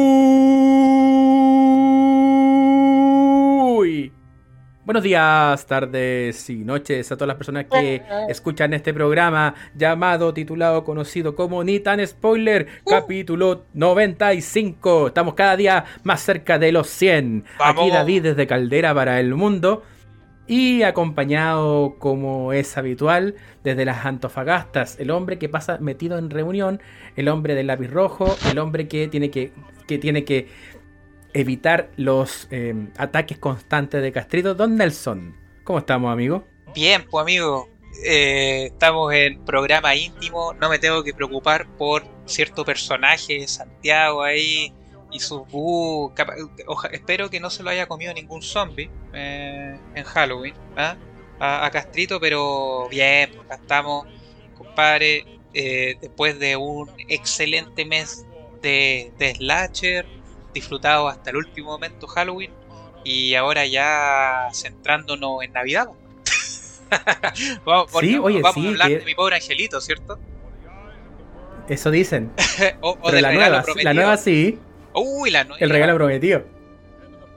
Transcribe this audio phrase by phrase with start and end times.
[4.87, 10.85] buenos días, tardes y noches a todas las personas que escuchan este programa llamado, titulado,
[10.85, 15.09] conocido como Ni tan Spoiler, capítulo 95.
[15.09, 17.45] Estamos cada día más cerca de los 100.
[17.59, 19.83] Aquí David desde Caldera para el mundo.
[20.49, 26.81] Y acompañado, como es habitual, desde las Antofagastas, el hombre que pasa metido en reunión,
[27.17, 29.53] el hombre del lápiz rojo, el hombre que tiene que,
[29.87, 30.49] que, tiene que
[31.35, 35.37] evitar los eh, ataques constantes de Castrito, Don Nelson.
[35.65, 36.45] ¿Cómo estamos, amigo?
[36.75, 37.69] Bien, pues, amigo.
[38.05, 44.73] Eh, estamos en programa íntimo, no me tengo que preocupar por cierto personaje, Santiago ahí,
[45.11, 46.13] y sus bu.
[46.93, 50.97] espero que no se lo haya comido ningún zombie eh, en Halloween ¿ah?
[51.41, 54.07] a, Castrito, pero bien, pues acá estamos,
[54.57, 55.25] compadre.
[55.55, 58.27] Eh, después de un excelente mes
[58.61, 60.07] de, de Slasher,
[60.53, 62.53] disfrutado hasta el último momento Halloween,
[63.03, 65.89] y ahora ya centrándonos en Navidad.
[67.65, 70.19] vamos, sí, oye, vamos a hablar de mi pobre angelito, ¿cierto?
[71.69, 72.31] Eso dicen.
[73.05, 74.59] Pero la nueva, la nueva sí.
[74.95, 76.45] Uy, la El regalo prometido.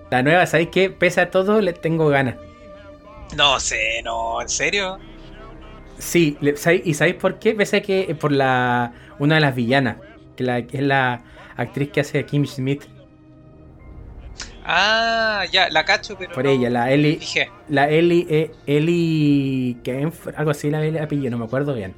[0.09, 0.89] La nueva, ¿sabéis qué?
[0.89, 2.35] Pese a todo, le tengo ganas.
[3.35, 4.99] No sé, no, ¿en serio?
[5.97, 6.37] Sí,
[6.83, 7.53] ¿y sabéis por qué?
[7.53, 9.97] Pese a que por la una de las villanas,
[10.35, 11.21] que, la, es la
[11.55, 12.83] actriz que hace a Kim Smith.
[14.65, 16.33] Ah, ya, la cacho, pero.
[16.33, 17.19] Por ella, la Ellie.
[17.69, 19.77] La Ellie, eh, Ellie.
[20.35, 21.95] algo así la apellido, no me acuerdo bien.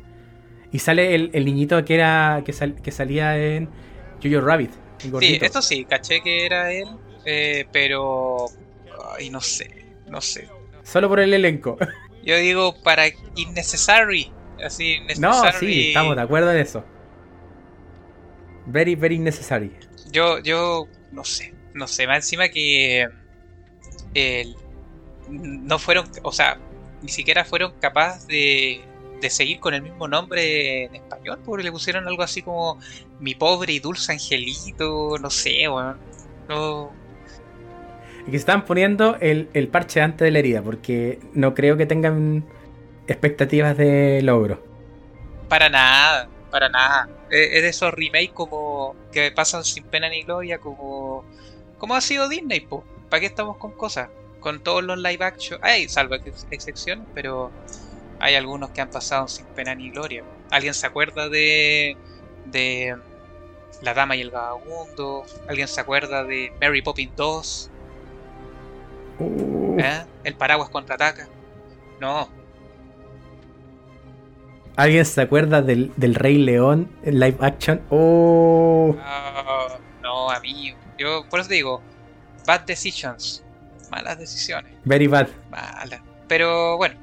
[0.72, 2.44] Y sale el, el niñito que era.
[2.46, 3.70] Que, que salía en
[4.22, 4.83] Jojo Rabbit.
[4.98, 6.88] Sí, esto sí, caché que era él,
[7.26, 8.46] eh, pero.
[9.18, 10.50] Ay, no sé, no sé.
[10.84, 11.78] Solo por el elenco.
[12.24, 14.32] Yo digo para innecessary.
[14.64, 15.22] Así, necessary.
[15.22, 16.86] No, sí, estamos de acuerdo en eso.
[18.66, 19.72] Very, very necessary.
[20.12, 23.08] Yo, yo, no sé, no sé, más encima que.
[25.30, 26.58] no fueron, o sea,
[27.02, 28.82] ni siquiera fueron capaces de
[29.24, 32.78] de seguir con el mismo nombre en español, porque le pusieron algo así como
[33.20, 35.98] mi pobre y dulce angelito, no sé, weón.
[36.50, 36.92] No.
[38.28, 42.46] Y que están poniendo el, parche antes de la herida, porque no creo que tengan
[43.08, 44.62] expectativas de logro.
[45.48, 47.10] Para nada, para nada.
[47.30, 51.24] Es de esos remakes como que pasan sin pena ni gloria, como,
[51.78, 52.84] como ha sido Disney, po.
[53.10, 54.10] ¿Para qué estamos con cosas?
[54.42, 55.60] Con todos los live action.
[55.64, 56.16] Hay salvo
[56.52, 57.52] excepciones, pero
[58.24, 60.24] hay algunos que han pasado sin pena ni gloria.
[60.50, 61.98] ¿Alguien se acuerda de,
[62.46, 62.96] de
[63.82, 65.26] La Dama y el Vagabundo?
[65.50, 67.70] ¿Alguien se acuerda de Mary Poppins 2?
[69.78, 70.06] ¿Eh?
[70.24, 71.28] ¿El paraguas contraataca?
[72.00, 72.30] No.
[74.78, 77.82] ¿Alguien se acuerda del, Rey León en live action?
[77.90, 78.96] Oh.
[78.96, 79.68] No,
[80.02, 80.78] no, amigo.
[80.98, 81.82] Yo por eso digo,
[82.48, 83.44] bad decisions.
[83.92, 84.72] Malas decisiones.
[84.86, 85.28] Very bad.
[85.52, 86.00] Malas.
[86.30, 87.03] Pero bueno,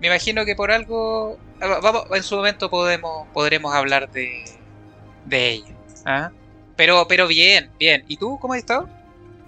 [0.00, 4.44] me imagino que por algo vamos, en su momento podemos podremos hablar de,
[5.26, 5.74] de ella.
[6.04, 6.30] ¿ah?
[6.76, 8.04] Pero, pero bien, bien.
[8.08, 8.88] ¿Y tú cómo has estado?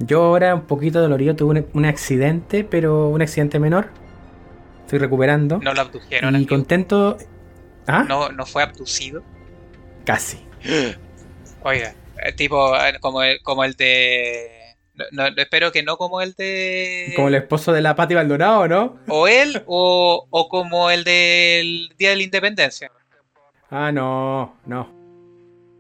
[0.00, 3.91] Yo ahora un poquito dolorido, tuve un, accidente, pero un accidente menor.
[4.84, 5.59] Estoy recuperando.
[5.59, 6.34] ¿No lo abdujeron?
[6.37, 7.19] Y contento.
[7.87, 8.05] ¿Ah?
[8.09, 9.22] ¿No, ¿No fue abducido?
[10.05, 10.39] Casi.
[11.62, 11.94] Oiga,
[12.25, 14.59] eh, tipo eh, como como el de
[15.12, 17.12] no, espero que no como el de.
[17.16, 18.99] Como el esposo de la Pati Baldonado, ¿no?
[19.09, 22.91] O él, o, o como el del Día de la Independencia.
[23.71, 25.00] Ah, no, no.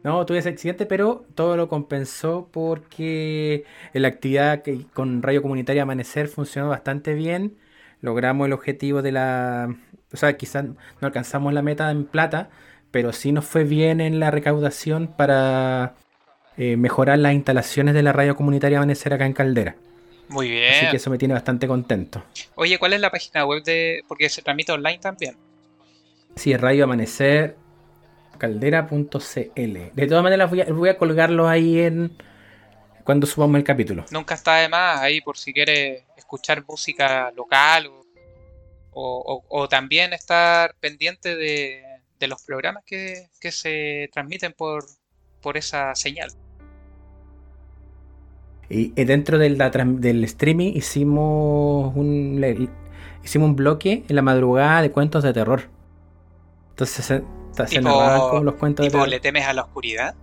[0.02, 4.62] No, tuve ese accidente, pero todo lo compensó porque la actividad
[4.94, 7.58] con Radio Comunitaria Amanecer funcionó bastante bien.
[8.00, 9.76] Logramos el objetivo de la.
[10.12, 12.48] O sea, quizás no alcanzamos la meta en plata,
[12.90, 15.94] pero sí nos fue bien en la recaudación para
[16.56, 19.76] eh, mejorar las instalaciones de la radio comunitaria Amanecer acá en Caldera.
[20.28, 20.72] Muy bien.
[20.72, 22.22] Así que eso me tiene bastante contento.
[22.54, 24.02] Oye, ¿cuál es la página web de.?
[24.06, 25.36] Porque se transmite online también.
[26.36, 27.56] Sí, es Radio Amanecer
[28.38, 29.14] caldera.cl.
[29.14, 32.16] De todas maneras, voy a, colgarlo ahí en.
[33.04, 34.04] Cuando subamos el capítulo.
[34.10, 37.90] Nunca está de más ahí por si quieres escuchar música local
[38.92, 41.82] o, también estar pendiente de,
[42.28, 44.84] los programas que, que se transmiten por,
[45.40, 46.30] por esa señal.
[48.68, 49.58] Y, dentro del,
[50.00, 52.68] del streaming hicimos un,
[53.24, 55.62] hicimos un bloque en la madrugada de cuentos de terror.
[56.70, 57.24] Entonces se,
[57.66, 59.08] se como los cuentos de terror.
[59.08, 60.14] ¿Le temes a la oscuridad?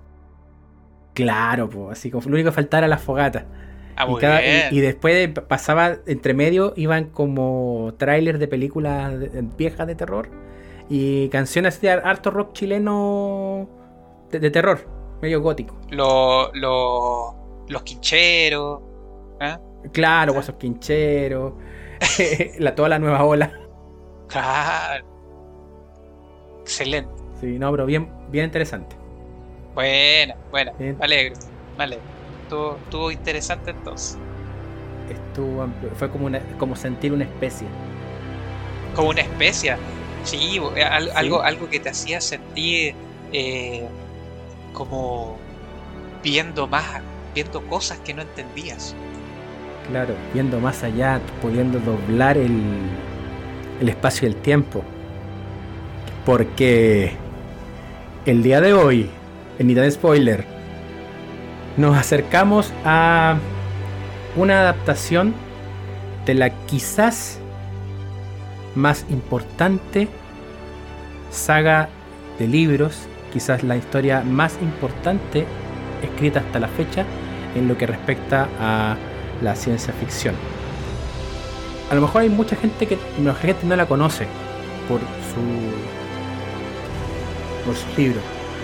[1.14, 3.46] Claro, pues, así como lo único que faltaba era la fogata.
[3.98, 9.14] Ah, y, después pasaba entre medio, iban como trailers de películas
[9.58, 10.30] viejas de terror
[10.88, 13.68] y canciones de harto rock chileno
[14.32, 14.97] de terror.
[15.22, 15.76] Medio gótico.
[15.90, 17.36] Lo- lo-
[17.68, 18.82] los quincheros.
[19.40, 19.60] ¿ah?
[19.92, 21.54] Claro, Guasos Quincheros,
[22.60, 23.52] la, toda la nueva ola.
[24.28, 25.06] Claro.
[26.62, 27.12] Excelente.
[27.40, 28.96] Sí, no, pero bien, bien interesante.
[29.76, 30.72] Buena, buena.
[30.80, 30.98] Bien.
[30.98, 31.36] Me alegro,
[31.78, 32.04] me alegro.
[32.44, 34.18] Estuvo, estuvo interesante entonces.
[35.10, 37.68] Estuvo amplio, fue como, una, como sentir una especie.
[38.96, 39.78] Como una especia.
[40.24, 42.96] Sí, eh, al- Algo, algo que te hacía sentir
[43.32, 43.88] eh,
[44.78, 45.38] como
[46.24, 47.02] viendo más,
[47.34, 48.94] viendo cosas que no entendías.
[49.90, 52.62] Claro, viendo más allá, pudiendo doblar el,
[53.82, 54.84] el espacio y el tiempo.
[56.28, 57.14] Porque
[58.28, 59.10] el día de hoy,
[59.58, 60.46] en Nita de Spoiler,
[61.76, 63.38] nos acercamos a
[64.36, 65.34] una adaptación
[66.28, 67.40] de la quizás
[68.76, 70.08] más importante
[71.32, 71.90] saga
[72.38, 75.46] de libros, quizás la historia más importante
[76.02, 77.06] escrita hasta la fecha
[77.56, 78.98] en lo que respecta a
[79.42, 80.36] la ciencia ficción.
[81.90, 84.28] A lo mejor hay mucha gente que mucha gente no la conoce
[84.88, 85.42] por su
[87.66, 88.24] por sus libros,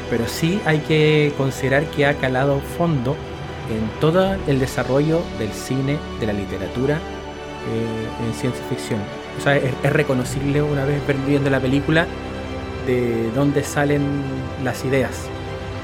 [0.09, 3.15] pero sí hay que considerar que ha calado fondo
[3.69, 8.99] en todo el desarrollo del cine, de la literatura eh, en ciencia ficción.
[9.37, 12.07] O sea, es, es reconocible una vez viendo la película
[12.85, 14.23] de dónde salen
[14.63, 15.27] las ideas.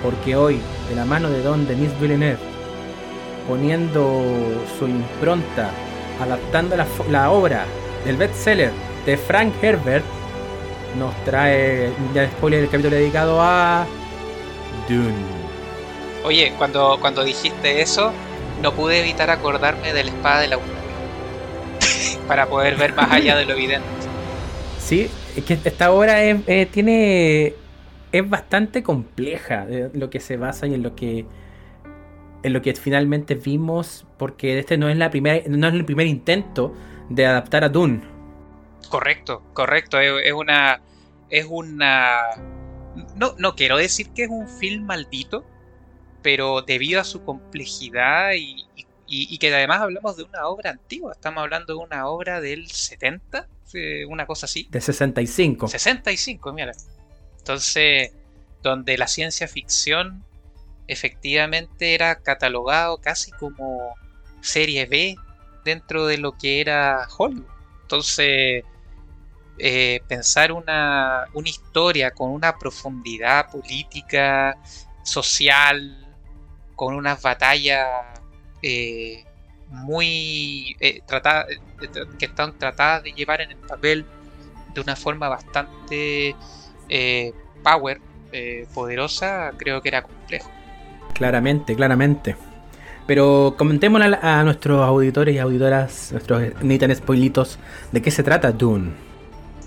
[0.04, 0.60] Porque hoy,
[0.90, 2.40] de la mano de Don Denis Villeneuve,
[3.48, 4.24] poniendo
[4.78, 5.72] su impronta,
[6.22, 7.66] adaptando la, la obra
[8.06, 8.72] del bestseller
[9.06, 10.06] de Frank Herbert,
[10.98, 13.86] nos trae ya spoiler el capítulo dedicado a
[14.88, 15.14] Dune.
[16.24, 18.12] Oye, cuando, cuando dijiste eso,
[18.62, 20.60] no pude evitar acordarme de la espada de la
[22.28, 23.88] para poder ver más allá de lo evidente.
[24.80, 27.54] Sí, es que esta obra es, eh, tiene
[28.12, 31.26] es bastante compleja de lo que se basa y en lo que
[32.42, 36.08] en lo que finalmente vimos porque este no es la primera no es el primer
[36.08, 36.74] intento
[37.10, 38.02] de adaptar a Dune.
[38.90, 40.00] Correcto, correcto.
[40.00, 40.82] Es, es una.
[41.30, 42.20] Es una.
[43.16, 45.46] No, no quiero decir que es un film maldito,
[46.22, 51.14] pero debido a su complejidad y, y- y que además hablamos de una obra antigua,
[51.14, 54.68] estamos hablando de una obra del 70, eh, una cosa así.
[54.70, 55.68] De 65.
[55.68, 56.72] 65, mira.
[57.38, 58.12] Entonces,
[58.62, 60.24] donde la ciencia ficción
[60.88, 63.96] efectivamente era catalogado casi como
[64.42, 65.16] serie B
[65.64, 67.46] dentro de lo que era Hollywood.
[67.84, 68.64] Entonces,
[69.58, 74.58] eh, pensar una, una historia con una profundidad política,
[75.04, 76.08] social,
[76.76, 78.19] con unas batallas
[78.62, 79.24] eh,
[79.68, 81.60] muy eh, trata- eh,
[82.18, 84.06] que están tratadas de llevar en el papel
[84.74, 86.36] de una forma bastante
[86.90, 87.34] eh,
[87.64, 88.00] power,
[88.74, 90.50] poderosa, creo que era complejo.
[91.14, 92.36] Claramente, claramente.
[93.08, 97.58] Pero comentémosle a, a nuestros auditores y auditoras, nuestros ni tan spoilitos,
[97.92, 98.92] de qué se trata Dune.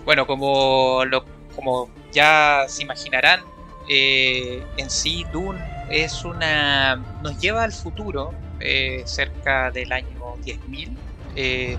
[0.04, 1.24] Bueno, como, lo,
[1.56, 3.40] como ya se imaginarán,
[3.88, 5.58] eh, en sí Dune
[5.90, 6.96] es una.
[7.20, 8.32] nos lleva al futuro,
[8.64, 10.88] eh, cerca del año 10.000,
[11.34, 11.76] eh,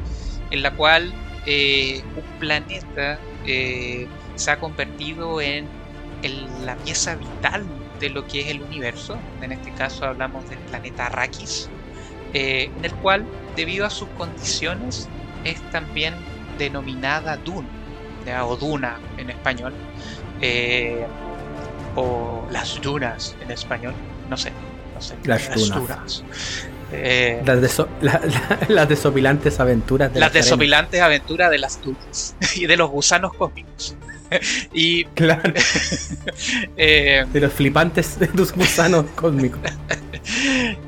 [0.51, 1.13] en la cual
[1.45, 5.68] eh, un planeta se ha convertido en,
[6.24, 7.65] en la pieza vital
[8.00, 9.17] de lo que es el universo.
[9.41, 11.69] En este caso hablamos del planeta Arrakis,
[12.34, 15.08] en el cual, debido a sus condiciones,
[15.43, 16.15] es también
[16.58, 17.67] denominada Dune,
[18.25, 18.46] ¿ya?
[18.46, 19.74] o Duna en español,
[21.96, 23.93] o las dunas en español,
[24.29, 24.51] no sé,
[24.96, 25.15] no sé.
[25.24, 26.24] Las dunas.
[26.95, 28.21] Eh, Las, deso- la-
[28.59, 32.89] la- las desopilantes aventuras de las las desopilantes aventuras de las dunas y de los
[32.89, 33.95] gusanos cósmicos.
[34.73, 35.53] y Claro,
[36.77, 39.62] eh, de los flipantes de tus gusanos cósmicos.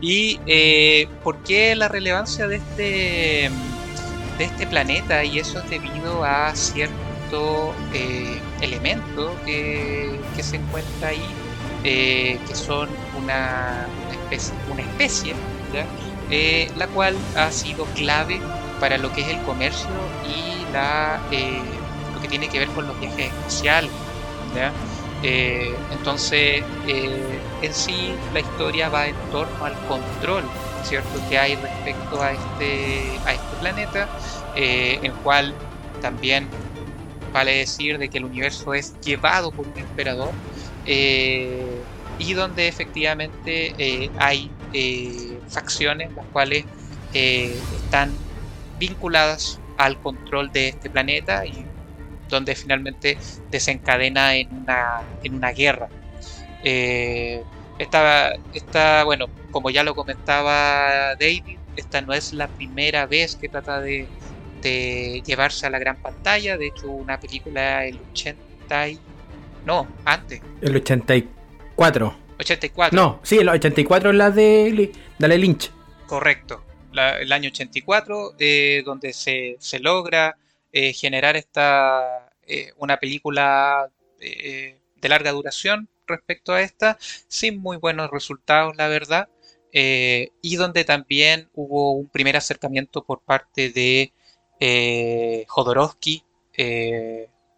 [0.01, 3.49] y eh, por qué la relevancia de este
[4.37, 11.09] de este planeta y eso es debido a cierto eh, elemento que, que se encuentra
[11.09, 11.21] ahí
[11.83, 12.89] que son
[13.21, 15.33] una, una especie una especie
[16.27, 18.47] Eh, la cual ha sido clave
[18.79, 22.87] para lo que es el comercio y la eh, lo que tiene que ver con
[22.87, 23.93] los viajes espaciales.
[25.21, 31.23] Eh, entonces, eh, en sí, la historia va en torno al control, ¿cierto?
[31.25, 34.11] Que hay respecto a este, a este planeta,
[34.53, 35.61] eh, el cual
[35.99, 36.57] también
[37.31, 40.39] vale decir de que el universo es llevado por un emperador
[40.83, 46.65] eh, y donde efectivamente hay eh, facciones las cuales
[47.13, 48.11] eh, están
[48.77, 51.65] vinculadas al control de este planeta y
[52.27, 53.17] donde finalmente
[53.49, 55.87] desencadena en una, en una guerra.
[56.61, 57.41] Eh,
[57.79, 63.47] esta, esta, bueno, como ya lo comentaba David, esta no es la primera vez que
[63.47, 64.07] trata de,
[64.61, 66.57] de llevarse a la gran pantalla.
[66.57, 68.99] De hecho, una película el 80 y...
[69.65, 70.41] No, antes.
[70.59, 72.24] El 84.
[72.39, 72.95] 84.
[72.95, 75.71] No, sí, el 84 es la de Dale Lynch.
[76.07, 76.63] Correcto.
[76.93, 80.37] el año 84, eh, donde se, se logra
[80.71, 83.89] eh, generar esta eh, una película
[84.19, 89.29] de larga duración respecto a esta, sin muy buenos resultados, la verdad.
[89.71, 94.13] y donde también hubo un primer acercamiento por parte de
[95.47, 96.23] Jodorowsky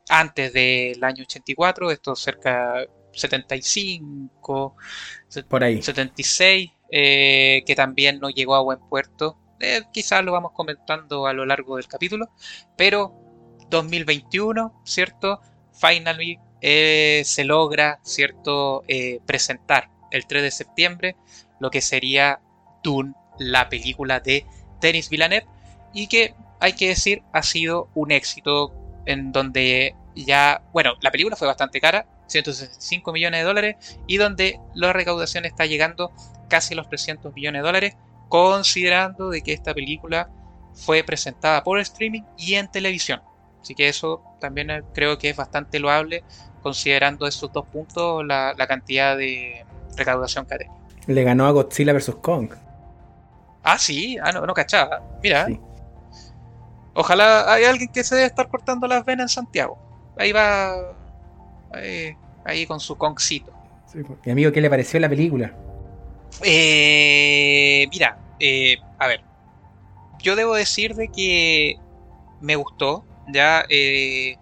[0.10, 2.86] antes del año 84, esto cerca
[3.18, 4.76] 75,
[5.50, 5.82] por ahí.
[5.82, 9.38] 76, eh, que también no llegó a buen puerto.
[9.60, 12.30] Eh, quizás lo vamos comentando a lo largo del capítulo,
[12.78, 13.14] pero
[13.70, 15.42] 2021, ¿cierto?
[15.74, 18.84] Finally eh, se logra, ¿cierto?
[19.26, 21.16] presentar el 3 de septiembre
[21.60, 22.40] lo que sería
[22.84, 24.46] Dune, la película de
[24.80, 25.48] Denis Villeneuve,
[25.94, 28.74] y que hay que decir ha sido un éxito
[29.06, 34.60] en donde ya, bueno, la película fue bastante cara, 165 millones de dólares, y donde
[34.74, 36.12] la recaudación está llegando
[36.50, 37.96] casi a los 300 millones de dólares,
[38.30, 40.30] considerando de que esta película
[40.74, 43.22] fue presentada por streaming y en televisión.
[43.62, 46.24] Así que eso también eh, creo que es bastante loable,
[46.62, 49.66] considerando esos dos puntos la, cantidad de
[49.96, 50.78] recaudación que ha tenido.
[51.08, 52.16] Le ganó a Godzilla vs.
[52.22, 52.52] Kong.
[53.64, 55.02] Ah, sí, ah, no, no cachaba.
[55.22, 55.48] Mira.
[56.94, 59.78] Ojalá hay alguien que se debe estar cortando las venas en Santiago.
[60.18, 60.96] Ahí va.
[62.46, 63.52] Ahí, con su concito.
[63.92, 65.54] Sí, mi amigo, ¿qué le pareció la película?
[66.44, 69.22] Eh, mira, eh, a ver.
[70.20, 71.76] Yo debo decir de que
[72.42, 73.06] me gustó.
[73.28, 73.66] Ya.
[73.70, 74.38] Eh,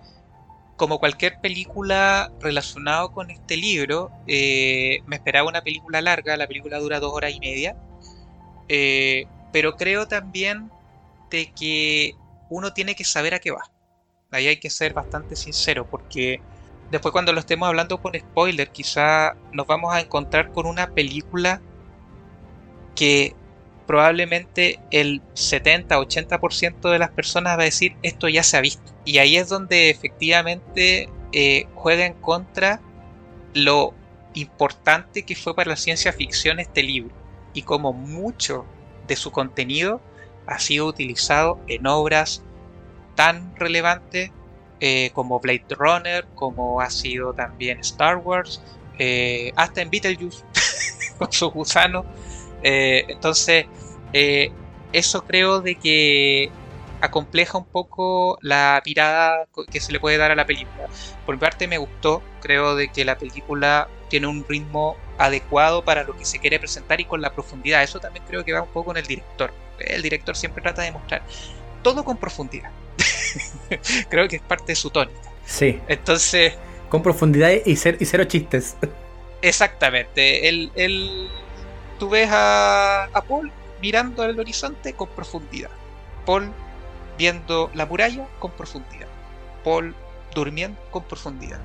[0.77, 6.35] como cualquier película relacionada con este libro, me esperaba una película larga.
[6.35, 7.75] La película dura dos horas y media.
[9.51, 10.69] pero creo también
[11.29, 12.15] de que
[12.49, 13.63] uno tiene que saber a qué va.
[14.31, 16.41] Ahí hay que ser bastante sincero porque
[16.95, 21.61] después cuando lo estemos hablando con spoiler quizá nos vamos a encontrar con una película
[22.95, 23.35] que
[23.85, 28.93] probablemente el 70-80% de las personas va a decir esto ya se ha visto.
[29.03, 32.79] Y ahí es donde efectivamente eh, juega en contra
[33.53, 33.93] lo
[34.33, 37.13] importante que fue para la ciencia ficción este libro
[37.53, 38.65] y como mucho
[39.05, 39.99] de su contenido
[40.47, 42.41] ha sido utilizado en obras
[43.15, 44.31] tan relevantes
[44.79, 48.61] eh, como Blade Runner, como ha sido también Star Wars,
[48.99, 50.43] eh, hasta en Beetlejuice
[51.17, 52.05] con su gusano.
[52.63, 53.65] Eh, entonces,
[54.91, 56.49] eso creo de que
[57.01, 60.87] acompleja un poco la mirada que se le puede dar a la película.
[61.25, 66.03] Por mi parte me gustó, creo de que la película tiene un ritmo adecuado para
[66.03, 67.83] lo que se quiere presentar y con la profundidad.
[67.83, 70.91] Eso también creo que va un poco con el director el director siempre trata de
[70.91, 71.21] mostrar
[71.81, 72.71] todo con profundidad.
[74.09, 75.19] Creo que es parte de su tónica.
[75.45, 75.79] Sí.
[75.87, 76.53] Entonces.
[76.89, 78.77] Con profundidad y, cero chistes.
[79.41, 80.47] Exactamente.
[80.47, 81.29] El,
[81.99, 83.51] tú ves a, a Paul
[83.81, 85.69] mirando al horizonte con profundidad.
[86.25, 86.51] Paul
[87.17, 89.07] viendo la muralla con profundidad.
[89.63, 89.95] Paul
[90.33, 91.59] durmiendo con profundidad.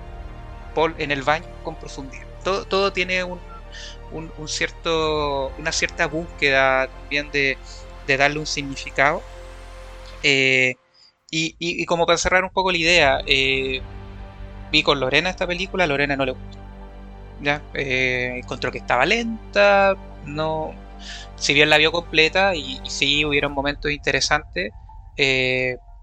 [0.75, 2.27] Paul en el baño con profundidad.
[2.45, 3.41] Todo, todo tiene un,
[4.13, 7.59] un, cierto, una cierta búsqueda también de,
[8.07, 9.23] de darle un significado.
[10.23, 10.77] Eh,
[11.31, 13.81] y, como para cerrar un poco la idea, eh,
[14.73, 16.59] vi con Lorena esta película, a Lorena no le gustó.
[17.41, 17.63] ¿ya?
[17.75, 19.97] Eh, encontró que estaba lenta,
[20.27, 20.75] no,
[21.37, 24.73] si bien la vio completa y, sí hubieron momentos interesantes,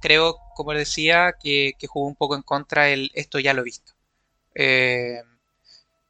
[0.02, 3.94] creo, como decía, que, jugó un poco en contra el esto ya lo he visto.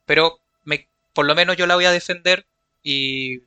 [0.05, 2.45] pero me, por lo menos yo la voy a defender
[2.83, 3.41] y,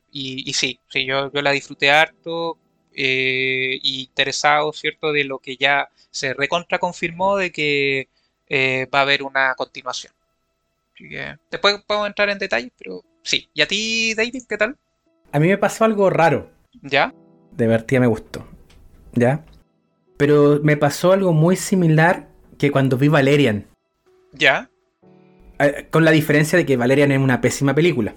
[0.53, 2.57] sí, sí yo, la disfruté harto,
[2.95, 8.09] eh, interesado, ¿cierto?, de lo que ya se recontra confirmó de que
[8.49, 10.13] eh, va a haber una continuación.
[11.49, 13.49] después podemos entrar en detalles, pero sí.
[13.53, 14.77] ¿Y a ti, David, qué tal?
[15.31, 16.51] A mí me pasó algo raro.
[16.81, 17.13] ¿Ya?
[17.51, 18.45] De Vertía me gustó.
[19.13, 19.45] ¿Ya?
[20.17, 23.67] Pero me pasó algo muy similar que cuando vi Valerian.
[24.33, 24.69] ¿Ya?
[25.59, 28.15] Eh, con la diferencia de que Valerian es una pésima película.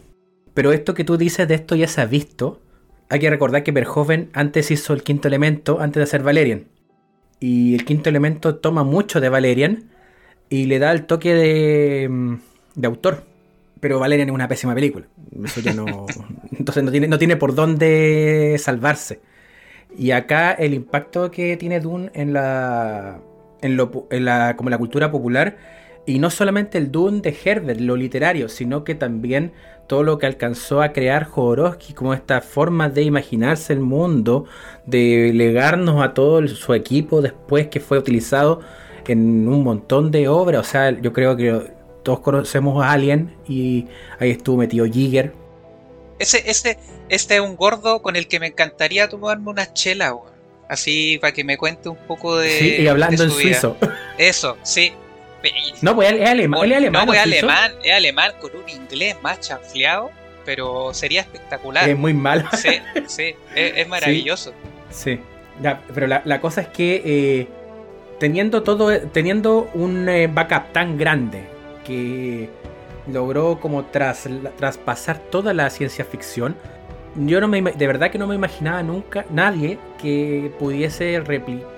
[0.52, 2.61] Pero esto que tú dices de esto ya se ha visto.
[3.14, 6.64] Hay que recordar que Verhoeven antes hizo el quinto elemento antes de hacer Valerian.
[7.38, 9.85] Y el quinto elemento toma mucho de Valerian
[10.50, 12.35] y le da el toque de, mm,
[12.75, 13.23] de autor.
[13.78, 15.06] Pero Valerian es una pésima película.
[15.76, 16.06] No.
[16.59, 19.21] entonces no tiene, no tiene por dónde salvarse.
[19.97, 23.21] Y acá el impacto que tiene Dune en la.
[23.62, 25.56] En, lo, en la, como la cultura popular
[26.07, 29.53] Y no solamente el Dune de Herbert, lo literario, sino que también
[29.87, 34.47] todo lo que alcanzó a crear Jodorowsky, como esta forma de imaginarse el mundo,
[34.87, 38.61] de legarnos a todo su equipo después que fue utilizado
[39.07, 40.67] en un montón de obras.
[40.67, 43.87] O sea, yo creo que todos conocemos a Alien y
[44.19, 45.33] ahí estuvo metido Jigger.
[46.19, 50.15] Ese, ese, este es un gordo con el que me encantaría tomarme una chela,
[50.67, 52.59] Así para que me cuente un poco de.
[52.59, 53.77] Sí, y hablando en suizo.
[54.17, 54.95] Eso, sí.
[55.83, 56.65] No, pues es alemán.
[56.65, 60.11] Es alemán, no, pues, alemán, es alemán con un inglés más chanfleado,
[60.45, 61.89] pero sería espectacular.
[61.89, 62.49] Es muy malo.
[62.57, 64.53] Sí, sí, es, maravilloso.
[64.91, 65.19] Sí,
[65.95, 67.49] pero la, cosa es que eh,
[68.19, 71.45] teniendo todo, teniendo un eh, backup tan grande
[71.85, 72.49] que
[73.07, 76.57] logró como tras, traspasar toda la ciencia ficción,
[77.16, 81.23] yo no me de verdad que no me imaginaba nunca nadie que pudiese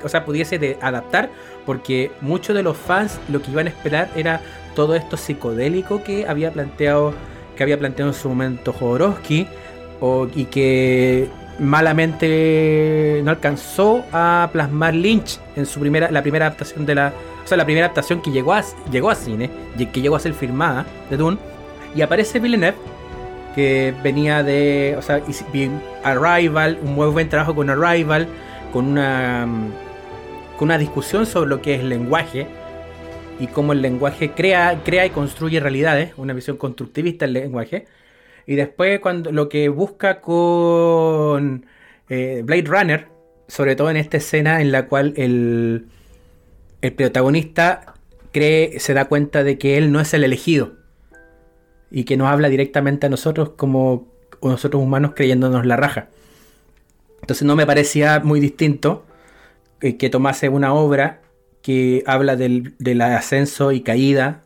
[0.03, 1.31] o sea, pudiese adaptar
[1.65, 4.41] porque muchos de los fans lo que iban a esperar era
[4.75, 7.13] todo esto psicodélico que había planteado
[7.57, 9.47] que había planteado en su momento Jodorowsky
[10.01, 11.29] o, y que
[11.59, 17.13] malamente no alcanzó a plasmar Lynch en su primera la primera adaptación de la
[17.45, 19.51] o sea la primera adaptación que llegó a llegó a cine
[19.93, 21.39] que llegó a ser filmada de Dune
[21.95, 22.96] y aparece Villeneuve
[23.57, 25.23] que venía de o sea
[26.05, 28.29] Arrival un muy buen trabajo con Arrival
[28.73, 29.49] con una
[30.59, 32.47] con una discusión sobre lo que es lenguaje
[33.39, 37.85] y cómo el lenguaje crea, crea y construye realidades, una visión constructivista del lenguaje.
[38.47, 41.67] Y después cuando lo que busca con
[42.09, 43.09] eh, Blade Runner,
[43.49, 45.87] sobre todo en esta escena en la cual el,
[46.81, 47.95] el protagonista
[48.33, 50.86] cree, se da cuenta de que él no es el elegido
[51.91, 54.09] y que nos habla directamente a nosotros como
[54.43, 56.09] nosotros humanos creyéndonos la raja.
[57.21, 59.05] Entonces no me parecía muy distinto
[59.81, 61.23] eh, que tomase una obra
[61.63, 64.45] que habla del, ascenso y caída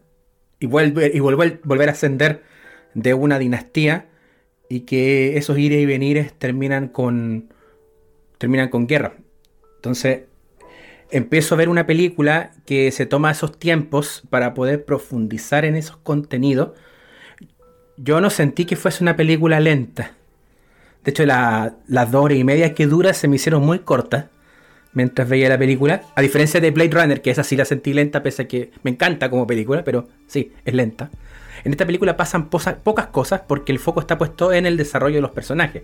[0.58, 2.42] y, vuelve, y volver, volver a ascender
[2.94, 4.08] de una dinastía
[4.68, 7.52] y que esos ires y venires terminan con,
[8.38, 9.14] terminan con guerra.
[9.76, 10.22] Entonces,
[11.10, 15.96] empiezo a ver una película que se toma esos tiempos para poder profundizar en esos
[15.96, 16.70] contenidos.
[18.02, 20.12] Yo no sentí que fuese una película lenta.
[21.04, 24.26] De hecho, las dos horas y media que dura se me hicieron muy cortas
[24.92, 26.02] mientras veía la película.
[26.14, 28.90] A diferencia de Blade Runner, que esa sí la sentí lenta, pese a que me
[28.90, 31.10] encanta como película, pero sí, es lenta.
[31.64, 35.22] En esta película pasan pocas cosas porque el foco está puesto en el desarrollo de
[35.22, 35.82] los personajes.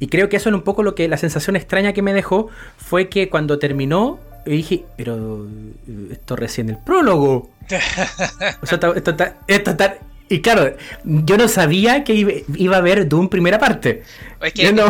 [0.00, 2.48] Y creo que eso es un poco lo que la sensación extraña que me dejó
[2.76, 5.46] fue que cuando terminó dije, pero
[6.10, 7.50] esto recién el prólogo.
[8.62, 13.58] o sea, esto está, y claro, yo no sabía que iba, a haber Doom primera
[13.58, 14.02] parte.
[14.54, 14.88] yo no,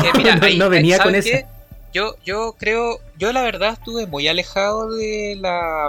[0.70, 1.31] venía con eso
[1.92, 5.88] yo, yo creo, yo la verdad estuve muy alejado de la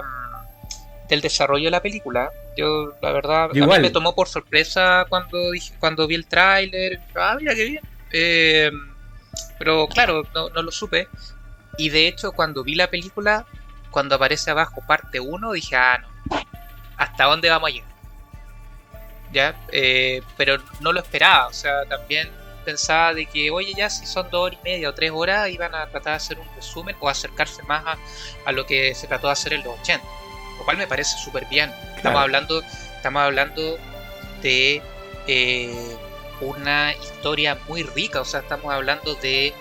[1.08, 2.30] del desarrollo de la película.
[2.56, 7.00] Yo, la verdad, a mí me tomó por sorpresa cuando dije, cuando vi el tráiler.
[7.14, 7.82] Ah, mira qué bien.
[8.12, 8.70] Eh,
[9.58, 11.08] pero claro, no, lo supe.
[11.78, 13.46] Y de hecho, cuando vi la película,
[13.90, 16.08] cuando aparece abajo parte 1, dije, ah, no.
[16.96, 17.89] ¿Hasta dónde vamos a llegar?
[19.32, 19.54] ¿Ya?
[19.72, 21.46] Eh, pero no lo esperaba.
[21.46, 22.30] O sea, también
[22.64, 25.74] pensaba de que, oye, ya si son dos horas y media o tres horas, iban
[25.74, 27.98] a tratar de hacer un resumen o acercarse más
[28.44, 30.04] a, lo que se trató de hacer en los 80.
[30.58, 31.70] Lo cual me parece súper bien.
[31.96, 32.62] Estamos hablando,
[32.96, 33.78] estamos hablando
[34.42, 34.82] de
[35.26, 35.96] eh,
[36.40, 39.54] una historia muy rica, o sea, estamos hablando de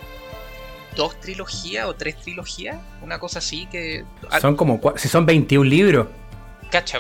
[0.95, 4.03] dos trilogías o tres trilogías, una cosa así que...
[4.41, 6.07] Son como, si son 21 libros.
[6.69, 6.99] Cacha,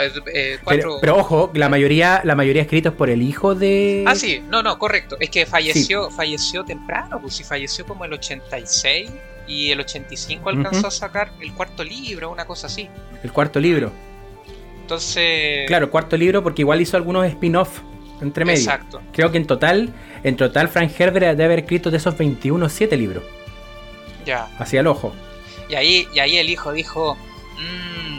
[0.00, 0.58] eh,
[1.00, 4.04] pero, ojo, la mayoría, la mayoría escritos por el hijo de.
[4.06, 5.16] Ah, sí, no, no, correcto.
[5.20, 9.10] Es que falleció, falleció temprano, pues si falleció como el 86
[9.46, 12.88] y el 85 alcanzó a sacar el cuarto libro, una cosa así.
[13.22, 13.92] El cuarto libro.
[14.80, 15.66] Entonces.
[15.66, 17.80] Claro, cuarto libro, porque igual hizo algunos spin-off
[18.20, 18.58] entre medio.
[18.58, 19.00] Exacto.
[19.12, 22.96] Creo que en total, en total, Frank Herbert debe haber escrito de esos 21, 7
[22.96, 23.24] libros.
[24.24, 24.48] Ya.
[24.58, 25.14] Hacia el ojo.
[25.68, 27.16] Y ahí, y ahí el hijo dijo.
[27.58, 28.13] Mmm,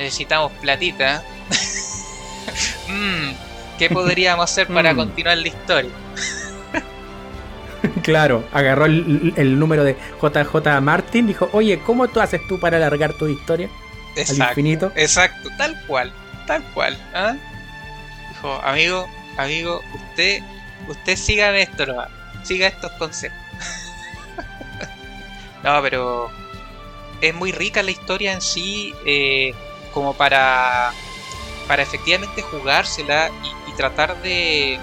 [0.00, 1.22] necesitamos platita.
[2.88, 3.32] Mm,
[3.78, 4.96] ¿Qué podríamos hacer para mm.
[4.96, 5.90] continuar la historia?
[8.02, 13.12] claro, agarró el, número de JJ Martin, dijo, oye, ¿cómo tú haces tú para alargar
[13.14, 13.70] tu historia
[14.16, 14.92] exacto, al infinito?
[14.96, 16.12] Exacto, tal cual,
[16.46, 16.98] tal cual.
[17.14, 17.36] ¿ah?
[18.30, 20.42] Dijo, amigo, amigo, usted,
[20.88, 22.04] usted siga esto, ¿no?
[22.42, 23.38] siga estos consejos.
[25.62, 26.30] no, pero
[27.20, 28.92] es muy rica la historia en sí.
[29.06, 29.54] Eh,
[29.92, 30.92] como para,
[31.66, 34.78] para efectivamente jugársela y, tratar de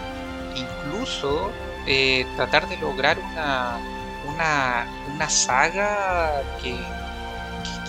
[0.56, 1.52] incluso
[1.86, 3.78] eh, tratar de lograr una,
[4.28, 6.76] una, una saga que,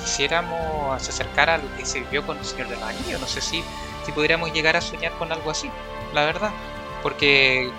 [0.08, 3.20] quisiéramos se acercara a lo que se vio con el Señor de los Anillos.
[3.20, 3.62] No sé si,
[4.04, 5.70] si pudiéramos llegar a soñar con algo así,
[6.14, 6.50] la verdad.
[7.02, 7.70] Porque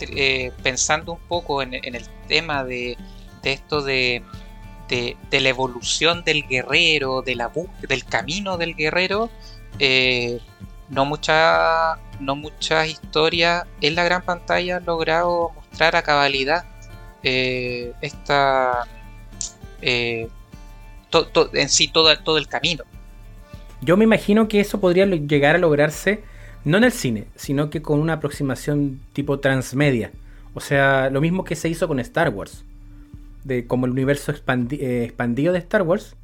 [0.00, 2.96] eh, pensando un poco en, el tema de,
[3.42, 4.22] esto de,
[4.90, 9.30] de, la evolución del guerrero, del camino del guerrero,
[9.78, 10.40] eh,
[10.88, 16.64] no muchas no muchas historias en la gran pantalla han logrado mostrar a cabalidad
[17.22, 18.86] eh, esta
[19.80, 20.28] eh,
[21.54, 22.84] en sí todo, todo el camino.
[23.80, 26.22] Yo me imagino que eso podría llegar a lograrse
[26.64, 30.10] no en el cine, sino que con una aproximación tipo transmedia.
[30.52, 32.64] O sea, lo mismo que se hizo con Star Wars.
[33.44, 36.16] De como el universo eh, expandido de Star Wars.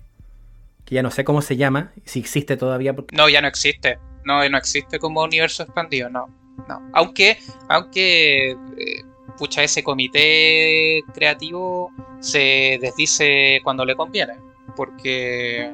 [0.84, 2.94] Que ya no sé cómo se llama, si existe todavía.
[3.12, 3.98] No, ya no existe.
[4.24, 6.28] No, no existe como universo expandido, no.
[6.68, 6.90] no.
[6.92, 9.02] Aunque, aunque eh,
[9.36, 14.34] pucha, ese comité creativo se desdice cuando le conviene.
[14.76, 15.72] Porque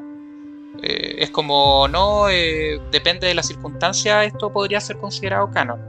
[0.83, 5.81] eh, es como, no, eh, depende de la circunstancia, esto podría ser considerado canon.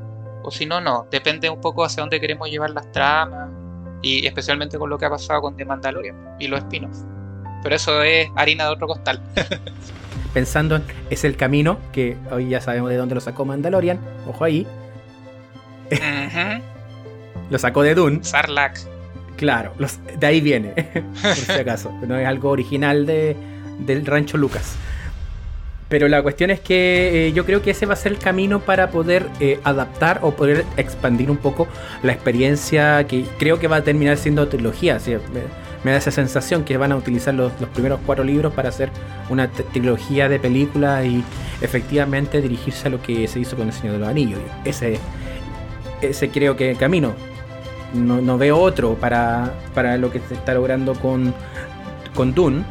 [0.43, 1.07] O si no, no.
[1.09, 3.49] Depende un poco hacia dónde queremos llevar las tramas.
[4.03, 7.05] Y especialmente con lo que ha pasado con The Mandalorian y los spin-offs.
[7.63, 9.19] Pero eso es harina de otro costal.
[10.33, 13.99] Pensando en es el camino, que hoy ya sabemos de dónde lo sacó Mandalorian.
[14.27, 14.67] Ojo ahí.
[17.49, 18.23] lo sacó de Dune.
[18.23, 18.79] Sarlacc.
[19.37, 19.73] Claro,
[20.19, 20.69] de ahí viene,
[21.21, 21.91] por si acaso.
[22.07, 23.35] No es algo original de,
[23.79, 24.75] del rancho Lucas.
[25.89, 28.59] Pero la cuestión es que eh, yo creo que ese va a ser el camino
[28.59, 31.67] para poder eh, adaptar o poder expandir un poco
[32.01, 34.97] la experiencia que creo que va a terminar siendo trilogía.
[35.83, 38.89] me, da esa sensación que van a utilizar los, primeros cuatro libros para hacer
[39.29, 41.23] una trilogía de películas y
[41.61, 44.39] efectivamente dirigirse a lo que se hizo con El Señor de los Anillos.
[44.65, 44.99] Ese,
[46.01, 47.13] ese creo que el camino.
[47.93, 51.31] No, veo otro para, para lo que se está logrando con,
[52.15, 52.63] con Dune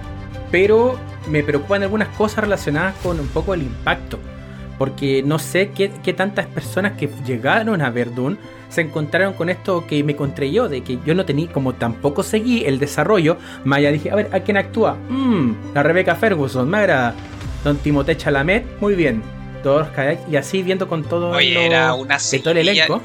[0.53, 0.99] pero
[1.29, 4.19] me preocupan algunas cosas relacionadas con un poco el impacto.
[4.79, 8.37] Porque no sé qué, tantas personas que llegaron a ver Dune
[8.69, 12.23] se encontraron con esto que me encontré yo, de que yo no tenía, como tampoco
[12.23, 14.97] seguí el desarrollo, Maya dije, a ver, ¿a quién actúa?
[15.11, 17.15] Mmm, la Rebecca Ferguson, me agrada.
[17.65, 19.23] Don Timothée Chalamet, muy bien.
[19.63, 19.87] Todos
[20.29, 23.01] y así viendo con todo, Oye, era una todo el elenco.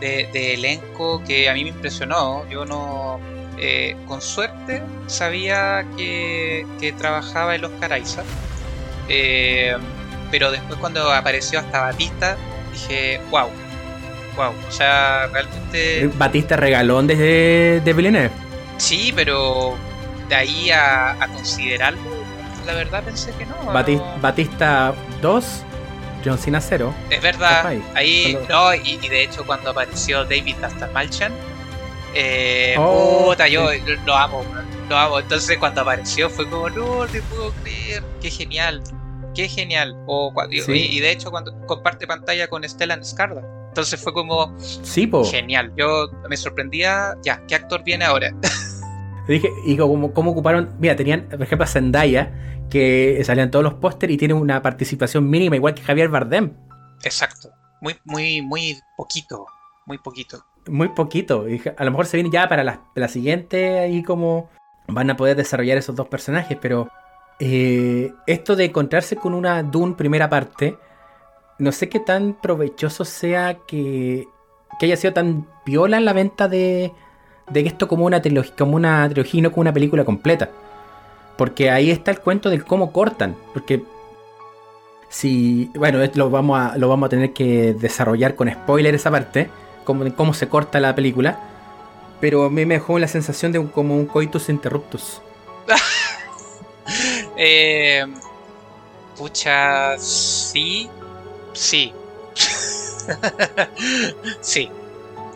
[0.00, 2.48] De, de elenco que a mí me impresionó.
[2.48, 3.20] Yo no
[3.62, 8.24] eh, con suerte sabía que, trabajaba en los Isaac.
[9.08, 9.76] Eh,
[10.30, 12.38] pero después cuando apareció hasta Batista,
[12.72, 13.48] dije, wow,
[14.36, 16.10] wow, o sea, realmente...
[16.14, 18.30] Batista regalón desde de Villeneuve.
[18.78, 19.76] Sí, pero
[20.30, 22.00] de ahí a, considerarlo,
[22.64, 23.56] la verdad pensé que no.
[24.22, 25.44] Batista, 2,
[26.24, 26.94] John Cena 0.
[27.10, 31.32] Es verdad, ahí, no, y, de hecho cuando apareció David hasta Malchan,
[32.14, 33.68] eh, oh, puta, yo
[34.04, 34.42] lo amo,
[34.88, 35.18] lo amo.
[35.20, 38.82] Entonces cuando apareció fue como, no te puedo creer, qué genial,
[39.34, 39.94] qué genial.
[40.06, 43.42] O, y, de hecho cuando comparte pantalla con Stellan Skarda.
[43.68, 45.72] Entonces fue como, sí, genial.
[45.76, 48.34] Yo me sorprendía, ya, ¿qué actor viene ahora?
[49.28, 53.74] Dije, y como, cómo ocuparon, mira, tenían, por ejemplo, a Zendaya, que salían todos los
[53.74, 56.52] pósteres y tiene una participación mínima, igual que Javier Bardem.
[57.04, 59.46] Exacto, muy, muy, muy poquito,
[59.86, 61.46] muy poquito muy poquito.
[61.76, 64.48] a lo mejor se viene ya para la, siguiente ahí como
[64.86, 66.88] van a poder desarrollar esos dos personajes, pero
[67.38, 70.76] eh, esto de encontrarse con una Dune primera parte,
[71.58, 74.26] no sé qué tan provechoso sea que,
[74.78, 76.92] que haya sido tan viola en la venta de,
[77.50, 80.50] de esto como una, trilogía, como una trilogía y no como una película completa.
[81.36, 83.34] Porque ahí está el cuento del cómo cortan.
[83.52, 83.82] Porque
[85.08, 89.48] si, bueno, lo vamos a, lo vamos a tener que desarrollar con spoiler esa parte
[89.84, 91.40] cómo, se corta la película.
[92.20, 95.22] Pero a mí me dejó la sensación de un, como un coitus interruptus.
[97.36, 98.04] eh,
[99.16, 100.90] pucha, sí,
[101.52, 101.92] sí.
[104.40, 104.70] sí.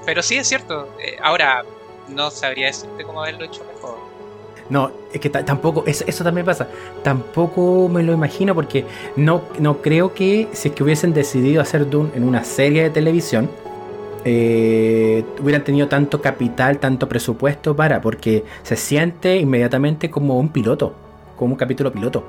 [0.05, 0.89] Pero sí es cierto.
[1.01, 1.65] Eh, ahora,
[2.09, 3.97] no sabría decirte cómo haberlo hecho mejor.
[4.69, 6.69] No, es que tampoco, eso, eso, también pasa.
[7.03, 11.89] Tampoco me lo imagino porque no, no creo que si es que hubiesen decidido hacer
[11.89, 13.51] Dune en una serie de televisión,
[14.25, 20.95] eh, hubieran tenido tanto capital, tanto presupuesto para, porque se siente inmediatamente como un piloto,
[21.37, 22.25] como un capítulo piloto.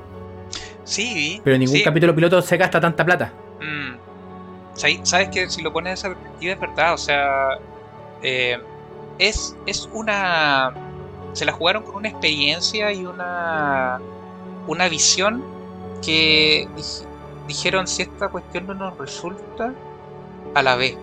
[0.84, 3.32] Sí, pero ningún capítulo piloto se gasta tanta plata.
[3.60, 3.96] Mm.
[5.04, 7.48] Sabes que si lo pones de esa perspectiva es verdad, o sea,
[8.22, 8.58] eh,
[9.18, 10.74] es, es una.
[11.32, 14.00] Se la jugaron con una experiencia y una,
[14.66, 15.42] una visión
[16.04, 16.68] que
[17.48, 19.72] dijeron: si esta cuestión no nos resulta,
[20.54, 20.96] a la vez.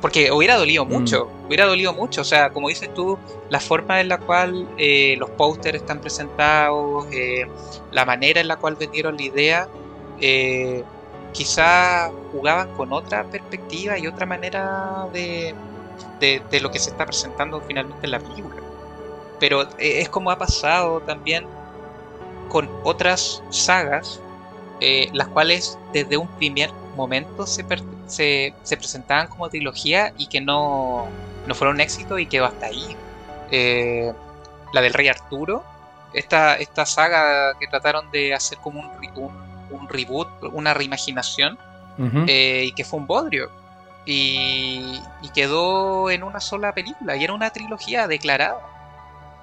[0.00, 0.88] Porque hubiera dolido mm.
[0.88, 1.28] mucho.
[1.46, 2.20] hubiera dolido mucho.
[2.20, 3.18] O sea, como dices tú,
[3.50, 7.46] la forma en la cual eh, los pósters están presentados, eh,
[7.92, 9.68] la manera en la cual vendieron la idea,
[10.20, 10.84] eh,
[11.32, 15.54] quizá jugaban con otra perspectiva y otra manera de,
[16.20, 18.56] de, lo que se está presentando finalmente en la película.
[19.38, 21.46] Pero eh, es como ha pasado también
[22.48, 24.20] con otras sagas,
[24.80, 27.64] las cuales desde un primer momento se,
[28.06, 31.08] se, se presentaban como trilogía y que no,
[31.46, 32.96] no fueron un éxito y quedó hasta ahí.
[33.50, 34.12] Eh,
[34.72, 35.64] la del Rey Arturo,
[36.12, 39.32] esta, esta saga que trataron de hacer como un,
[39.70, 41.58] un, reboot, una reimaginación,
[42.28, 43.50] eh, y que fue un bodrio.
[44.04, 45.00] Y,
[45.34, 48.58] quedó en una sola película, y era una trilogía declarada.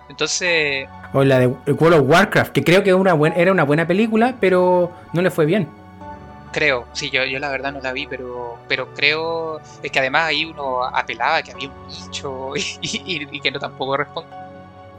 [0.09, 0.87] Entonces.
[1.13, 4.35] O la de World of Warcraft, que creo que era una, era una buena película,
[4.39, 5.67] pero no le fue bien.
[6.51, 10.23] Creo, sí, yo, yo la verdad no la vi, pero, pero creo es que además
[10.27, 14.29] ahí uno apelaba que había un nicho y, que no tampoco responde.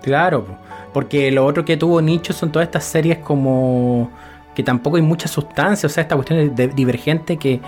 [0.02, 0.46] Claro,
[0.92, 4.10] porque lo otro que tuvo nicho son todas estas series como
[4.54, 7.60] que tampoco hay mucha sustancia, o sea, esta cuestión de divergente que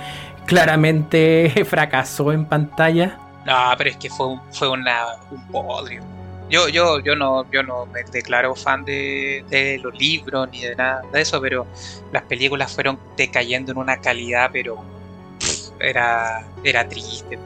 [0.47, 3.19] claramente fracasó en pantalla.
[3.45, 6.03] No, pero es que fue fue una, un podrio.
[6.51, 11.03] Yo, yo, yo no, yo no me declaro fan de, los libros ni de nada
[11.13, 11.67] de eso, pero
[12.13, 14.79] las películas fueron decayendo en una calidad, pero
[15.79, 17.39] era, era triste.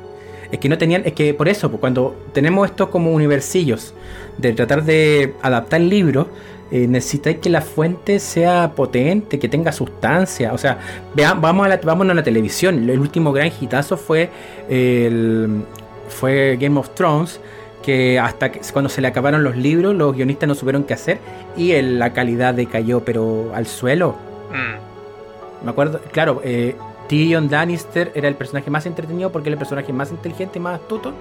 [0.53, 3.95] Es que no tenían, es que por eso, pues, cuando tenemos estos como universillos
[4.38, 6.29] de tratar de adaptar libros,
[6.71, 10.53] eh, necesitáis que la fuente sea potente, que tenga sustancia.
[10.53, 10.79] O sea,
[11.15, 12.88] vamos a la, vámonos a la televisión.
[12.88, 14.31] El último gran hitazo fue
[14.69, 15.65] el,
[16.09, 17.41] fue Game of Thrones
[17.83, 21.18] que hasta que, cuando se le acabaron los libros, los guionistas no supieron qué hacer
[21.57, 24.16] y la calidad decayó, pero al suelo.
[24.51, 25.64] Mm.
[25.64, 26.77] Me acuerdo, claro, eh,
[27.09, 30.81] Tyrion Lannister era el personaje más entretenido porque era el personaje más inteligente y más
[30.81, 31.12] astuto,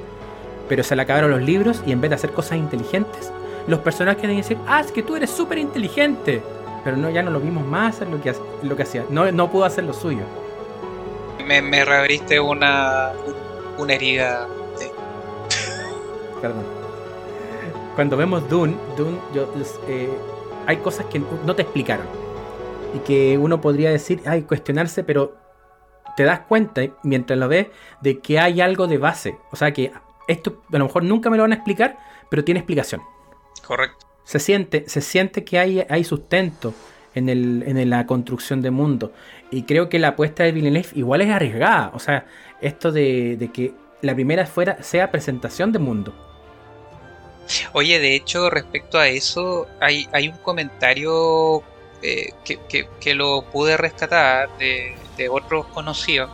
[0.69, 3.32] pero se le acabaron los libros y en vez de hacer cosas inteligentes,
[3.67, 6.41] los personajes querían decir, ah, es que tú eres súper inteligente,
[6.84, 9.52] pero no, ya no lo vimos más hacer lo que, lo que hacía, no, no
[9.52, 10.24] pudo hacer lo suyo.
[11.45, 13.12] Me, me reabriste una,
[13.78, 14.47] una herida
[16.41, 16.65] perdón.
[17.95, 19.17] Cuando vemos Dune, Dune
[19.88, 20.10] eh,
[20.65, 22.06] hay cosas que no te explicaron.
[22.95, 25.36] Y que uno podría decir, ay, cuestionarse, pero
[26.15, 27.67] te das cuenta, mientras lo ves,
[28.01, 29.38] de que hay algo de base.
[29.51, 29.91] O sea que
[30.27, 31.97] esto a lo mejor nunca me lo van a explicar,
[32.30, 33.01] pero tiene explicación.
[33.65, 34.08] Correcto.
[34.23, 36.73] Se siente, se siente que hay, hay sustento
[37.15, 39.12] en, el, en la construcción de mundo.
[39.49, 41.91] Y creo que la apuesta de Villeneuve igual es arriesgada.
[41.93, 42.25] O sea,
[42.62, 46.13] esto de, de que la primera fuera sea presentación de mundo.
[47.73, 51.63] Oye, de hecho, respecto a eso, hay, hay un comentario
[52.01, 54.97] eh, que, lo pude rescatar de,
[55.30, 56.32] otros conocidos,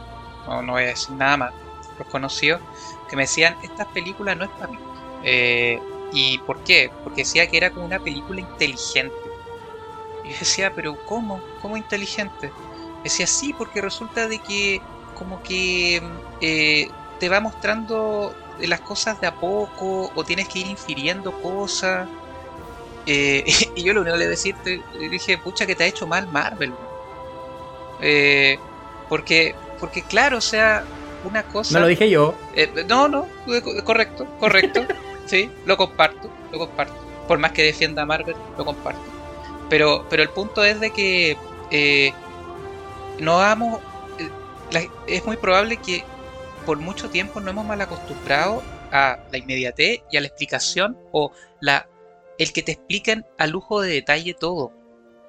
[0.47, 1.53] no, no, voy a decir nada más,
[1.99, 2.61] los conocidos,
[3.09, 4.77] que me decían, esta película no es para mí.
[5.23, 5.79] Eh,
[6.13, 6.89] ¿Y por qué?
[7.03, 9.15] Porque decía que era como una película inteligente.
[10.23, 11.41] Y yo decía, pero ¿cómo?
[11.61, 12.51] ¿Cómo inteligente?
[13.03, 14.81] Decía, sí, porque resulta de que
[15.15, 16.01] como que
[16.39, 16.89] eh,
[17.19, 22.07] te va mostrando las cosas de a poco o tienes que ir infiriendo cosas.
[23.05, 23.43] Eh,
[23.75, 26.73] y yo lo único que le decirte, dije, pucha que te ha hecho mal Marvel.
[28.01, 28.57] Eh,
[29.09, 30.83] porque, porque claro, o sea,
[31.23, 31.73] una cosa...
[31.75, 32.35] No lo dije yo.
[32.55, 33.27] Eh, no, no,
[33.83, 34.85] correcto, correcto.
[35.25, 36.95] sí, lo comparto, lo comparto.
[37.27, 39.01] Por más que defienda a Marvel, lo comparto.
[39.69, 42.13] Pero, pero el punto es de que
[43.19, 43.81] no vamos...
[45.07, 46.05] es muy probable que
[46.67, 51.31] por mucho tiempo no hemos mal acostumbrado a la inmediatez y a la explicación o
[51.61, 51.87] la
[52.37, 54.73] el que te expliquen a lujo de detalle todo.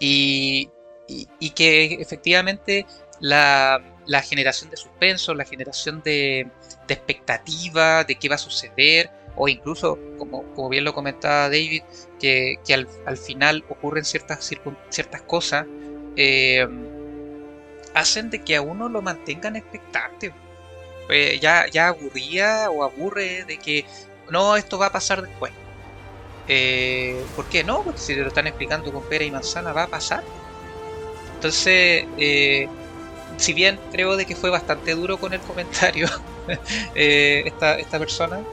[0.01, 0.69] Y,
[1.07, 2.87] y, que efectivamente
[3.21, 6.49] la, la, generación de suspenso, la generación de,
[6.89, 11.83] de, expectativa de qué va a suceder, o incluso, como, como bien lo comentaba David,
[12.21, 14.51] que, que al, al, final ocurren ciertas,
[14.91, 15.67] ciertas cosas,
[16.17, 16.67] eh,
[17.95, 20.33] hacen de que a uno lo mantengan expectante.
[21.09, 23.87] Eh, ya, ya aburría o aburre de que
[24.31, 25.53] no, esto va a pasar después.
[26.47, 27.83] Eh, ¿Por qué no?
[27.85, 30.25] Porque si te lo están explicando con pera y manzana, va a pasar.
[31.35, 32.69] Entonces, eh,
[33.37, 36.09] si bien creo de que fue bastante duro con el comentario
[36.95, 38.49] esta, esta persona,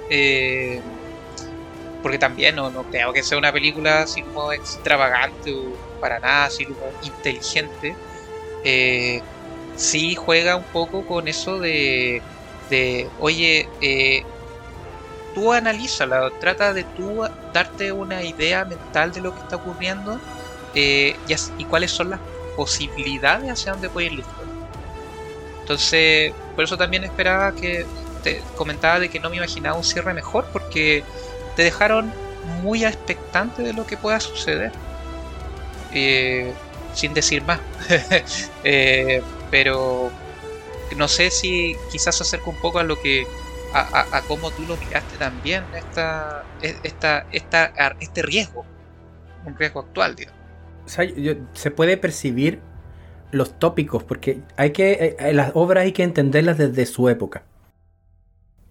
[2.02, 6.46] porque también no, no creo que sea una película así como extravagante o para nada
[6.46, 8.00] así como inteligente,
[9.76, 12.24] sí juega un poco con eso de
[12.70, 14.24] de, oye, eh,
[15.34, 17.24] tú analízala, trata de tú
[17.54, 20.20] darte una idea mental de lo que está ocurriendo
[20.74, 21.18] eh,
[21.58, 22.20] y, cuáles son las
[22.56, 24.24] posibilidades hacia dónde puede ir la
[25.62, 27.86] Entonces, por eso también esperaba que
[28.24, 31.04] te comentaba de que no me imaginaba un cierre mejor porque
[31.56, 32.12] te dejaron
[32.62, 34.72] muy expectante de lo que pueda suceder.
[35.94, 36.54] Eh,
[36.94, 37.60] sin decir más.
[39.52, 40.12] Pero
[40.96, 43.26] no sé si quizás se acerca un poco a lo que
[43.74, 47.66] a, cómo tú lo miraste también esta, esta, esta,
[48.00, 48.66] este riesgo,
[49.46, 50.40] un riesgo actual, digamos.
[51.54, 52.62] se puede percibir
[53.32, 57.44] los tópicos, porque hay que eh, eh, las obras hay que entenderlas desde su época.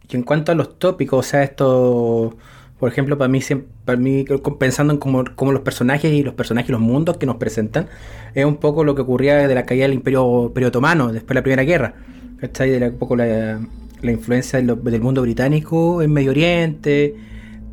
[0.09, 2.37] Y en cuanto a los tópicos, o sea, esto,
[2.78, 3.40] por ejemplo, para mí,
[3.84, 4.24] para mí
[4.58, 7.88] pensando en cómo, los personajes y los personajes y los mundos que nos presentan,
[8.34, 11.34] es un poco lo que ocurría desde la caída del Imperio, Imperio Otomano, después de
[11.34, 11.94] la Primera Guerra.
[12.38, 12.70] ¿Cachai?
[12.70, 13.60] De un poco la,
[14.02, 17.14] influencia del, mundo británico en Medio Oriente,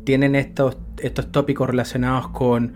[0.04, 2.72] tienen estos, estos tópicos relacionados con,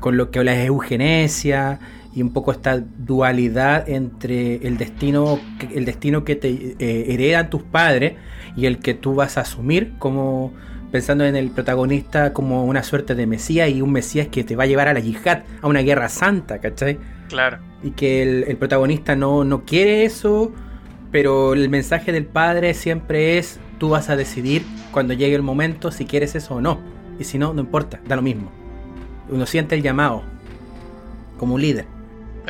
[0.00, 1.78] con lo que habla es eugenesia
[2.14, 5.38] y un poco esta dualidad entre el destino,
[5.72, 8.14] el destino que te eh, heredan tus padres
[8.56, 10.52] y el que tú vas a asumir como
[10.90, 14.64] pensando en el protagonista como una suerte de mesías y un mesías que te va
[14.64, 16.98] a llevar a la yihad, a una guerra santa, ¿cachai?
[17.28, 17.58] Claro.
[17.82, 20.52] Y que el, protagonista no, no quiere eso,
[21.10, 25.90] pero el mensaje del padre siempre es tú vas a decidir cuando llegue el momento
[25.90, 26.80] si quieres eso o no.
[27.18, 28.50] Y si no, no importa, da lo mismo.
[29.28, 30.22] Uno siente el llamado
[31.38, 31.99] como un líder.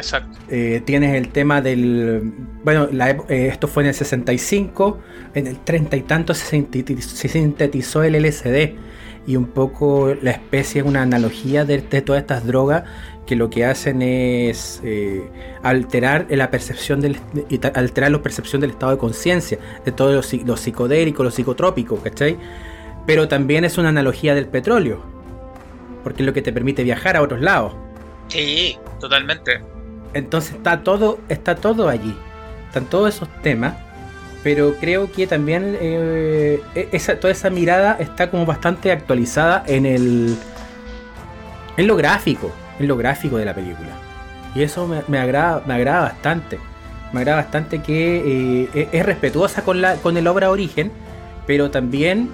[0.00, 0.38] Exacto.
[0.48, 2.32] Eh, tienes el tema del.
[2.64, 2.88] Bueno,
[3.28, 4.98] eh, esto fue en el 65,
[5.34, 6.66] en el 30 y tanto se
[7.28, 8.74] sintetizó, el LSD
[9.26, 12.84] y un poco la especie es una analogía de, todas estas drogas
[13.26, 15.22] que lo que hacen es eh,
[15.62, 17.18] alterar la percepción del
[17.74, 22.38] alterar la percepción del estado de conciencia de todo lo, lo, psicodélico, lo psicotrópico, ¿cachai?
[23.06, 25.04] Pero también es una analogía del petróleo,
[26.02, 27.74] porque es lo que te permite viajar a otros lados.
[28.28, 29.60] Sí, totalmente.
[30.14, 32.16] Entonces está todo, está todo allí.
[32.66, 33.74] Están todos esos temas.
[34.42, 39.86] Pero creo que también eh, e-, esa, toda esa mirada está como bastante actualizada en
[39.86, 40.36] el.
[41.76, 42.50] en lo gráfico.
[42.78, 43.90] En lo gráfico de la película.
[44.54, 46.58] Y eso me, agrada, me agrada bastante.
[47.12, 50.90] Me agrada bastante que eh, e-, es respetuosa con la con el obra origen.
[51.46, 52.30] Pero también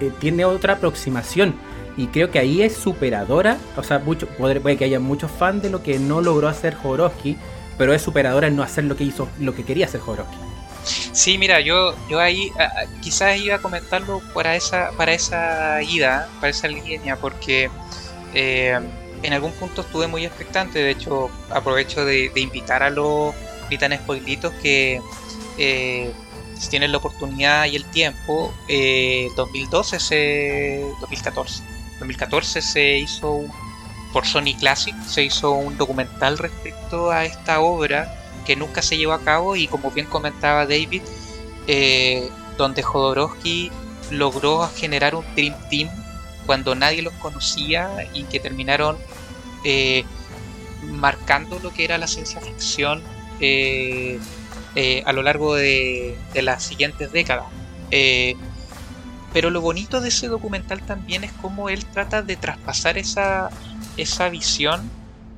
[0.00, 1.54] eh, tiene otra aproximación
[1.96, 3.56] y creo que ahí es superadora.
[3.76, 7.36] O sea, mucho, puede, que haya muchos fans de lo que no logró hacer Jodorowsky,
[7.78, 10.36] pero es superadora en no hacer lo que hizo, lo que quería hacer Jodorowsky.
[10.84, 12.52] Sí, mira, yo, yo ahí
[13.00, 17.70] quizás iba a comentarlo para esa, para esa ida, para esa línea, porque
[18.34, 18.78] eh,
[19.22, 20.78] en algún punto estuve muy expectante.
[20.78, 23.34] De hecho, aprovecho de, invitar a los
[23.68, 25.00] ni tan spoilitos que
[25.58, 26.12] eh,
[26.56, 33.44] si tienen la oportunidad y el tiempo, eh, 2012 se 2014 2014 se hizo
[34.12, 38.14] por Sony Classic, se hizo un documental respecto a esta obra
[38.46, 41.02] que nunca se llevó a cabo y como bien comentaba David,
[41.66, 43.70] eh, donde Jodorowsky
[44.10, 45.90] logró generar un Dream Team
[46.46, 48.96] cuando nadie los conocía y que terminaron
[49.64, 50.04] eh,
[50.82, 53.02] marcando lo que era la ciencia ficción
[53.40, 54.18] eh,
[55.04, 57.46] a lo largo de las siguientes décadas.
[59.36, 63.50] Pero lo bonito de ese documental también es cómo él trata de traspasar esa,
[63.98, 64.90] esa visión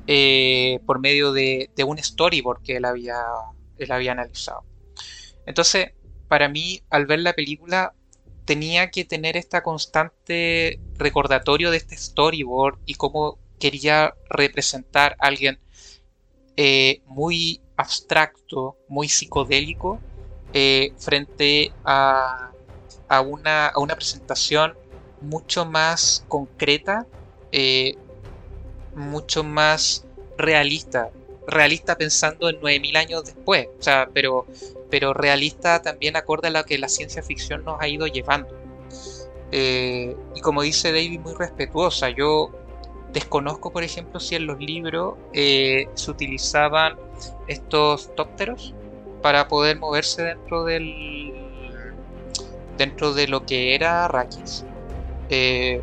[0.07, 3.17] eh, por medio de, un storyboard que él había,
[3.77, 4.63] él había analizado.
[5.45, 5.91] Entonces,
[6.29, 7.93] para mí, al ver la película,
[8.45, 15.59] tenía que tener esta constante recordatorio de este storyboard y cómo quería representar a alguien
[16.55, 19.99] eh, muy abstracto, muy psicodélico,
[20.53, 22.53] eh, frente a
[23.09, 24.75] a una, a una presentación
[25.21, 27.05] mucho más concreta,
[27.51, 27.95] eh,
[28.95, 30.05] mucho más
[30.37, 31.09] realista.
[31.47, 34.45] Realista pensando en 9000 años después, o sea, pero,
[34.91, 38.55] pero realista también acorde a lo que la ciencia ficción nos ha ido llevando.
[39.51, 42.09] Eh, y como dice David, muy respetuosa.
[42.11, 42.51] Yo
[43.11, 46.97] desconozco, por ejemplo, si en los libros eh, se utilizaban
[47.47, 48.75] estos tópteros
[49.23, 51.48] para poder moverse dentro del,
[52.79, 54.65] dentro de lo que era Arrakis.
[55.29, 55.81] Eh,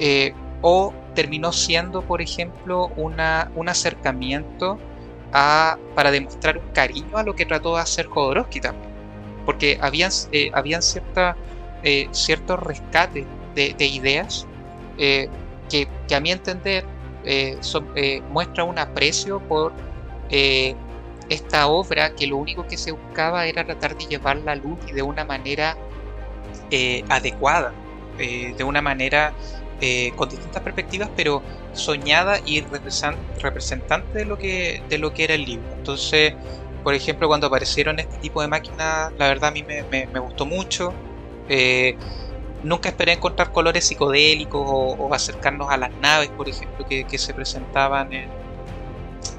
[0.00, 4.78] eh, o terminó siendo, por ejemplo, una, un acercamiento
[5.32, 8.90] a, para demostrar cariño a lo que trató de hacer Jodorowsky también.
[9.44, 11.36] Porque habían, eh, habían cierta,
[12.12, 14.46] ciertos rescates de, ideas
[14.96, 15.28] que,
[15.68, 16.82] que, a mi entender
[18.30, 19.74] muestra un aprecio por
[21.28, 25.02] esta obra que lo único que se buscaba era tratar de llevar la luz de
[25.02, 25.76] una manera
[26.70, 27.72] eh, adecuada,
[28.18, 29.32] eh, de una manera
[29.80, 32.64] eh, con distintas perspectivas, pero soñada y
[33.40, 35.66] representante de lo que, de lo que era el libro.
[35.76, 36.34] Entonces,
[36.82, 40.92] por ejemplo, cuando aparecieron este tipo de máquinas, la verdad a mí me, gustó mucho.
[42.62, 48.10] Nunca esperé encontrar colores psicodélicos o, acercarnos a las naves, por ejemplo, que, se presentaban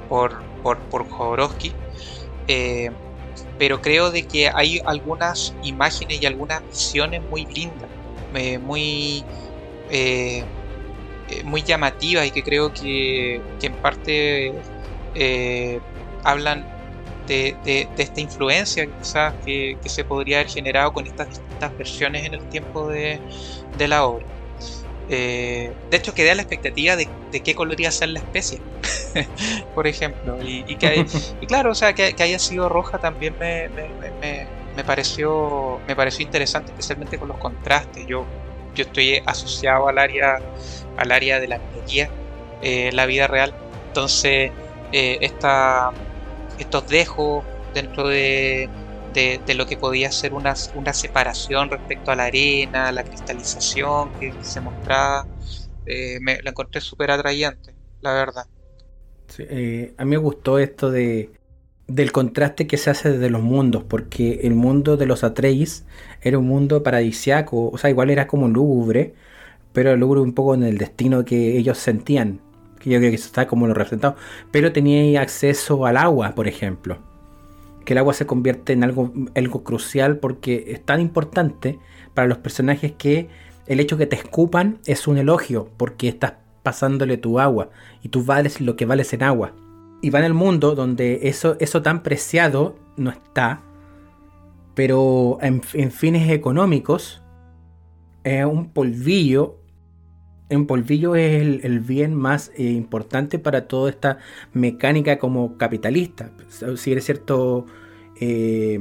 [0.10, 1.72] por, por, por Jodorowsky.
[2.48, 2.90] Eh,
[3.60, 7.88] pero creo de que hay algunas imágenes y algunas visiones muy lindas,
[8.34, 9.24] eh, muy,
[9.92, 10.44] eh,
[11.44, 14.54] muy llamativas y que creo que, en parte
[16.24, 16.66] hablan
[17.28, 22.42] de, esta influencia quizás que, se podría haber generado con estas distintas versiones en el
[22.50, 23.20] tiempo de,
[23.88, 24.26] la obra.
[25.08, 27.08] De hecho, quedé a la expectativa de,
[27.44, 28.60] qué color iba a ser la especie.
[29.76, 30.38] por ejemplo.
[30.42, 31.06] Y, que
[31.42, 36.72] y claro, o sea, que, haya sido roja también me, me, pareció me pareció interesante,
[36.72, 38.06] especialmente con los contrastes.
[38.08, 38.26] Yo,
[38.74, 40.40] yo estoy asociado al área
[40.98, 42.10] al área de la minería,
[42.62, 43.54] eh, la vida real.
[43.88, 44.52] Entonces,
[44.92, 45.92] eh, esta,
[46.58, 47.44] estos dejos
[47.74, 48.70] dentro de,
[49.16, 54.34] de, lo que podía ser una, una separación respecto a la arena, la cristalización que,
[54.42, 55.26] se mostraba,
[55.86, 58.46] eh, me encontré súper atrayente, la verdad.
[59.40, 61.32] Eh, a mí me gustó esto de
[61.88, 65.86] del contraste que se hace desde los mundos, porque el mundo de los Atreis
[66.22, 69.14] era un mundo paradisiaco, o sea, igual era como lúgubre,
[69.74, 72.40] pero lúgubre un poco en el destino que ellos sentían,
[72.80, 74.16] que yo creo que eso está como lo representado,
[74.52, 76.98] pero tenía acceso al agua, por ejemplo,
[77.86, 81.80] que el agua se convierte en algo, algo crucial porque es tan importante
[82.14, 83.30] para los personajes que
[83.68, 86.34] el hecho que te escupan es un elogio, porque estás
[86.64, 87.70] pasándole tu agua
[88.02, 89.54] y tú vales lo que vales en agua.
[90.02, 93.62] Y va en el mundo donde eso, eso tan preciado no está,
[94.74, 97.24] pero en, fines económicos,
[98.24, 99.60] un polvillo,
[100.56, 104.18] un polvillo es el, bien más eh, importante para toda esta
[104.54, 106.32] mecánica como capitalista.
[106.76, 107.66] Si es cierto,
[108.20, 108.80] eh,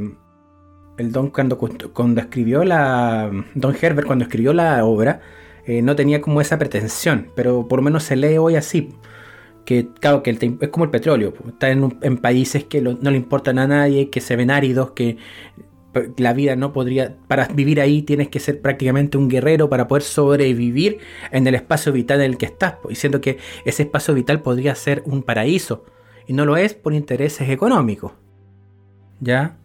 [0.99, 3.31] el Don cuando, cuando escribió la.
[3.55, 5.21] Don Herbert cuando escribió la obra,
[5.67, 8.91] eh, no tenía como esa pretensión, pero por lo menos se lee hoy así.
[9.65, 13.67] Que claro, que es como el petróleo, está en, países que no le importan a
[13.67, 15.17] nadie, que se ven áridos, que
[16.17, 20.03] la vida no podría, para vivir ahí tienes que ser prácticamente un guerrero para poder
[20.03, 20.99] sobrevivir
[21.31, 25.03] en el espacio vital en el que estás, diciendo que ese espacio vital podría ser
[25.07, 25.85] un paraíso,
[26.27, 28.13] y no lo es por intereses económicos.
[29.21, 29.57] ¿Ya?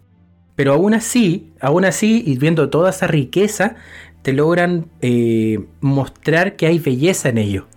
[0.55, 3.75] Pero aún así, aún así, y viendo toda esa riqueza,
[4.21, 7.67] te logran eh, mostrar que hay belleza en ello.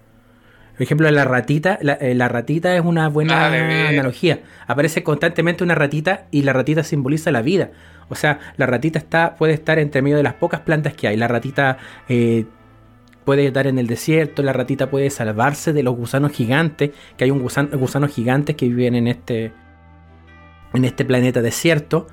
[0.73, 4.41] Por ejemplo, la ratita, la, eh, ratita es una buena analogía.
[4.67, 7.71] Aparece constantemente una ratita y la ratita simboliza la vida.
[8.09, 11.17] O sea, la ratita está, puede estar entre medio de las pocas plantas que hay.
[11.17, 11.79] La ratita
[12.09, 12.45] eh,
[13.25, 17.31] puede estar en el desierto, la ratita puede salvarse de los gusanos gigantes, que hay
[17.31, 19.53] un gusano, gusanos gigantes que viven en este,
[20.75, 22.07] en este planeta desierto.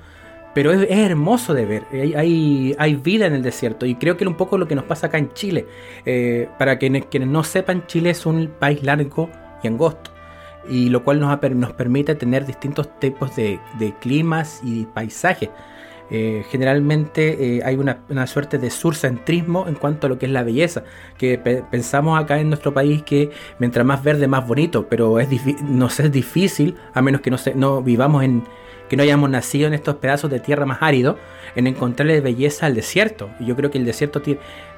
[0.52, 4.28] Pero es, hermoso de ver, hay, hay, vida en el desierto y creo que es
[4.28, 5.66] un poco lo que nos pasa acá en Chile.
[6.04, 9.30] Eh, para quienes, quienes no sepan, Chile es un país largo
[9.62, 10.10] y angosto,
[10.68, 13.60] y lo cual nos, nos permite tener distintos tipos de,
[14.00, 15.50] climas y paisajes.
[16.10, 20.42] Eh, generalmente eh, hay una, suerte de surcentrismo en cuanto a lo que es la
[20.42, 20.82] belleza,
[21.16, 25.28] que pensamos acá en nuestro país que mientras más verde más bonito, pero es
[25.62, 28.42] nos es difícil, a menos que no, no vivamos en,
[28.90, 31.16] que no hayamos nacido en estos pedazos de tierra más áridos,
[31.54, 33.30] en encontrarle belleza al desierto.
[33.38, 34.20] Y yo creo que el desierto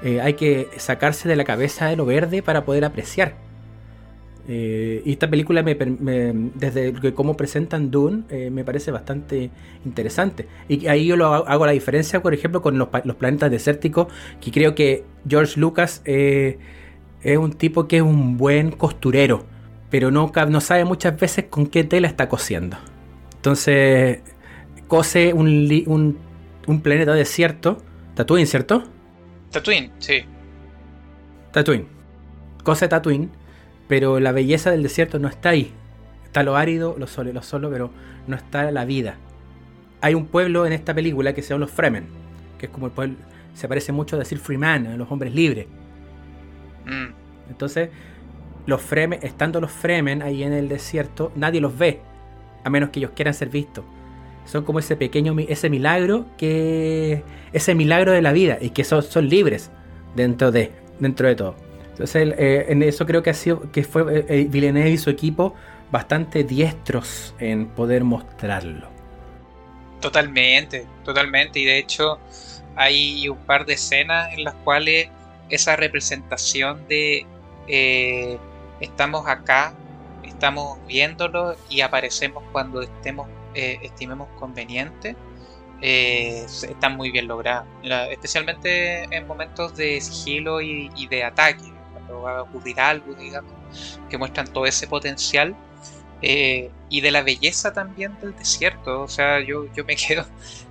[0.02, 3.51] eh, hay que sacarse de la cabeza de lo verde para poder apreciar.
[4.48, 5.74] Eh, y esta película, me,
[6.54, 9.50] desde cómo presentan Dune, eh, me parece bastante
[9.84, 10.48] interesante.
[10.68, 14.08] Y ahí yo lo hago la diferencia, por ejemplo, con los, planetas desérticos,
[14.40, 16.56] que creo que George Lucas es
[17.38, 19.44] un tipo que es un buen costurero,
[19.90, 22.76] pero no, no sabe muchas veces con qué tela está cosiendo.
[23.36, 24.20] Entonces,
[24.88, 26.18] cose un,
[26.66, 27.78] un, planeta desierto.
[28.14, 28.84] Tatooine, ¿cierto?
[29.50, 30.22] Tatooine, sí.
[31.50, 31.86] Tatooine.
[32.62, 33.30] Cose Tatooine,
[33.92, 35.70] pero la belleza del desierto no está ahí.
[36.24, 37.90] Está lo árido, lo solo, lo solo, pero
[38.26, 39.16] no está la vida.
[40.00, 42.06] Hay un pueblo en esta película que se llama los Fremen,
[42.56, 43.16] que es como el pueblo,
[43.52, 45.66] se parece mucho a decir Freeman, los hombres libres.
[46.86, 47.50] Mm.
[47.50, 47.90] Entonces,
[48.64, 52.00] los Fremen, estando los Fremen ahí en el desierto, nadie los ve
[52.64, 53.84] a menos que ellos quieran ser vistos.
[54.46, 59.02] Son como ese pequeño, ese milagro que, ese milagro de la vida y que son,
[59.02, 59.70] son libres
[60.16, 61.71] dentro de, dentro de todo.
[61.92, 65.10] Entonces, eh, en eso creo que ha sido, que fue eh, eh, Villeneuve y su
[65.10, 65.54] equipo
[65.90, 68.88] bastante diestros en poder mostrarlo.
[70.00, 71.60] Totalmente, totalmente.
[71.60, 72.18] Y de hecho,
[72.76, 75.08] hay un par de escenas en las cuales
[75.48, 77.26] esa representación de
[78.80, 79.74] estamos acá
[80.42, 85.14] estamos viéndolo y aparecemos cuando estemos eh, estimemos conveniente,
[85.80, 87.66] eh, están muy bien logradas,
[88.10, 91.71] especialmente en momentos de sigilo y, de ataque,
[92.22, 93.52] va a ocurrir algo, digamos,
[94.08, 95.54] que muestran todo ese potencial.
[96.24, 99.02] Eh, y de la belleza también del desierto.
[99.02, 100.24] O sea, yo, yo me quedo,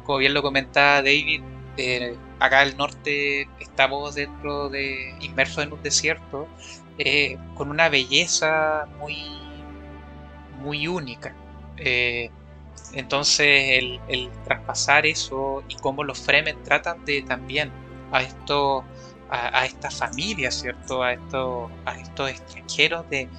[0.05, 1.41] como bien lo comentaba David,
[1.77, 6.47] eh, acá al norte estamos dentro de, inmersos en un desierto,
[7.55, 9.15] con una belleza muy,
[10.61, 11.35] muy única.
[12.93, 17.71] Entonces el, traspasar eso y cómo los Fremen tratan de también
[18.11, 18.83] a esto,
[19.31, 21.01] a, esta familia, ¿cierto?
[21.01, 23.29] A estos, a estos extranjeros de,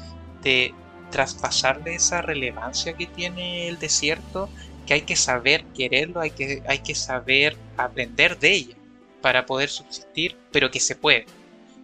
[0.43, 0.75] de
[1.11, 4.49] traspasarle esa relevancia que tiene el desierto,
[4.87, 8.75] que hay que saber quererlo, hay que, hay que saber aprender de ella
[9.21, 11.27] para poder subsistir, pero que se puede,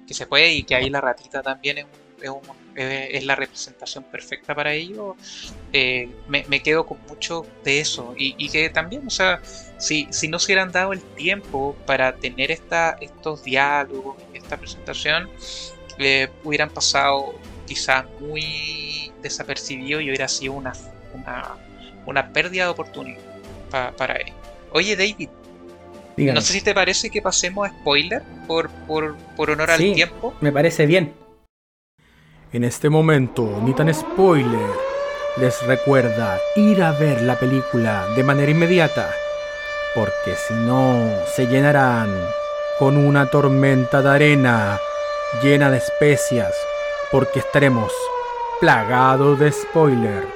[0.07, 1.87] que se puede y que ahí la ratita también es
[2.23, 2.41] es un
[2.81, 5.17] eh, es la representación perfecta para ello,
[5.73, 8.15] eh, me, quedo con mucho de eso.
[8.17, 9.41] Y, que también, o sea,
[9.79, 15.29] si, si no se hubieran dado el tiempo para tener esta, estos diálogos, esta presentación,
[15.99, 17.35] eh, hubieran pasado
[17.67, 20.73] quizás muy desapercibido y hubiera sido una,
[22.07, 23.19] una, pérdida de oportunidad
[23.97, 24.33] para él.
[24.71, 25.29] Oye, David,
[26.17, 30.33] No sé si te parece que pasemos a spoiler por, por, por honor al tiempo.
[30.41, 31.13] Me parece bien.
[32.51, 34.71] En este momento, ni tan spoiler,
[35.37, 39.11] les recuerda ir a ver la película de manera inmediata,
[39.95, 42.09] porque si no, se llenarán
[42.79, 44.81] con una tormenta de arena
[45.43, 46.55] llena de especias,
[47.13, 47.93] porque estaremos
[48.61, 50.27] plagados de spoiler.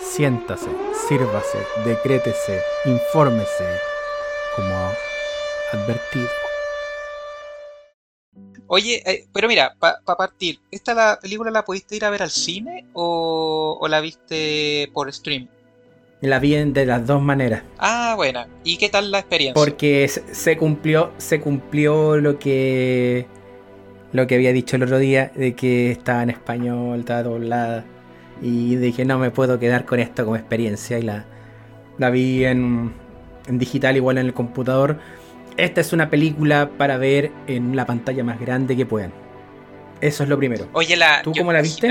[0.00, 0.68] Siéntase,
[1.06, 3.68] sírvase, decrétese, infórmese,
[4.56, 4.74] como
[5.72, 6.51] advertido.
[8.74, 12.30] Oye, eh, pero mira, para partir, ¿esta la película la pudiste ir a ver al
[12.30, 15.46] cine o, la viste por stream?
[16.22, 17.64] La vi de las dos maneras.
[17.76, 18.46] Ah, bueno.
[18.64, 19.62] ¿Y qué tal la experiencia?
[19.62, 23.26] Porque se cumplió, se cumplió lo que
[24.12, 27.84] lo que había dicho el otro día de que estaba en español, estaba doblada
[28.40, 31.26] y dije no me puedo quedar con esto como experiencia y la,
[31.98, 32.94] la vi en,
[33.48, 34.98] en digital igual en el computador
[35.56, 39.12] esta es una película para ver en la pantalla más grande que puedan.
[40.00, 40.66] Eso es lo primero.
[40.72, 41.88] Oye, la, ¿tú cómo la viste?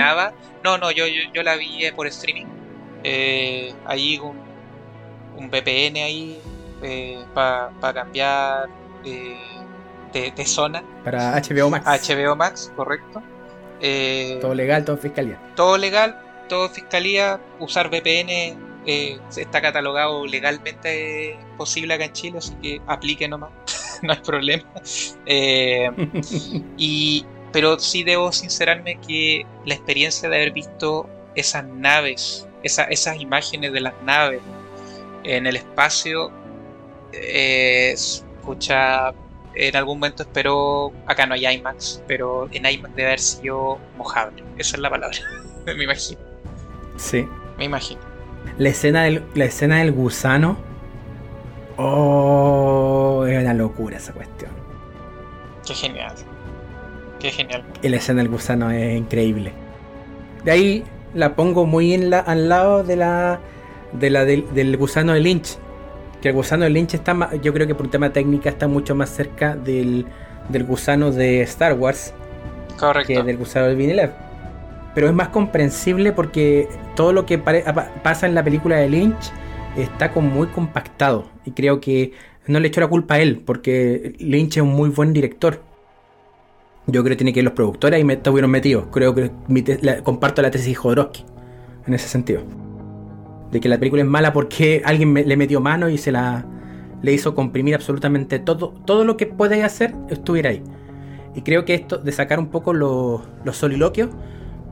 [0.64, 2.46] No, no, yo, yo, la vi eh, por streaming.
[3.04, 4.38] Eh, ahí un,
[5.38, 6.40] un VPN ahí
[6.84, 8.68] eh, para cambiar
[9.06, 9.38] eh,
[10.14, 10.84] de, zona.
[11.06, 12.10] Para HBO Max.
[12.10, 13.24] HBO Max, correcto.
[14.42, 15.40] todo legal, todo fiscalía.
[15.56, 17.40] Todo legal, todo fiscalía.
[17.60, 23.52] Usar VPN eh, está catalogado legalmente posible acá en Chile, así que aplique nomás,
[24.02, 24.70] no hay problema.
[25.26, 25.90] Eh,
[26.78, 33.74] y, pero sí debo sincerarme que la experiencia de haber visto esas naves, esas imágenes
[33.74, 34.42] de las naves
[35.24, 36.32] en el espacio,
[37.14, 39.14] eh, escucha,
[39.54, 44.44] en algún momento espero, acá no hay IMAX, pero en IMAX debe haber sido mojable,
[44.58, 45.18] esa es la palabra,
[45.66, 46.20] me imagino.
[46.98, 47.28] Sí.
[47.58, 48.11] Me imagino.
[48.58, 50.58] La escena del, la escena del gusano.
[51.78, 54.52] Oh, es una locura esa cuestión.
[55.66, 56.14] Qué genial.
[57.20, 57.64] Qué genial.
[57.82, 59.52] Y la escena del gusano es increíble.
[60.44, 60.84] De ahí
[61.14, 63.40] la pongo muy en la, al lado de la,
[63.94, 65.58] de la del, gusano de Lynch.
[66.22, 68.68] Que el gusano de Lynch está más, yo creo que por un tema técnica está
[68.68, 70.06] mucho más cerca del,
[70.50, 72.14] del gusano de Star Wars.
[72.80, 73.08] Correcto.
[73.08, 74.31] Que del gusano de Villeneuve
[74.94, 79.32] pero es más comprensible porque todo lo que pasa en la película de Lynch
[79.78, 82.12] está como muy compactado y creo que
[82.48, 85.62] no le echo la culpa a él porque Lynch es un muy buen director.
[86.88, 88.88] Yo creo que tiene que ir los productores y me estuvieron metidos.
[88.92, 89.32] Creo que
[90.04, 91.24] comparto la tesis de Jodorowsky
[91.86, 92.42] en ese sentido.
[93.52, 96.46] De que la película es mala porque alguien le metió mano y se la
[97.02, 98.74] le hizo comprimir absolutamente todo.
[98.86, 100.64] Todo lo que puede hacer estuviera ahí.
[101.36, 103.22] Y creo que esto de sacar un poco los
[103.52, 104.10] soliloquios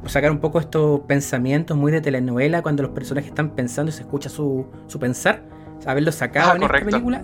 [0.05, 4.01] sacar un poco estos pensamientos muy de telenovela cuando los personajes están pensando y se
[4.01, 5.43] escucha su, su pensar,
[5.85, 7.23] haberlo sacado ah, en esta película,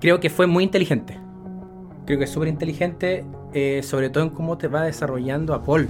[0.00, 1.18] creo que fue muy inteligente.
[2.04, 5.88] Creo que es súper inteligente, eh, sobre todo en cómo te va desarrollando a Paul.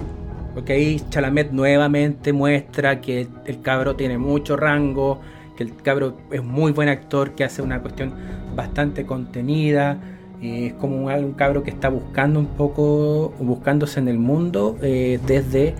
[0.53, 5.19] Porque ahí Chalamet nuevamente muestra que el cabro tiene mucho rango,
[5.57, 8.13] que el cabro es muy buen actor, que hace una cuestión
[8.55, 9.97] bastante contenida
[10.43, 15.75] es como un, cabro que está buscando un poco, buscándose en el mundo eh, desde,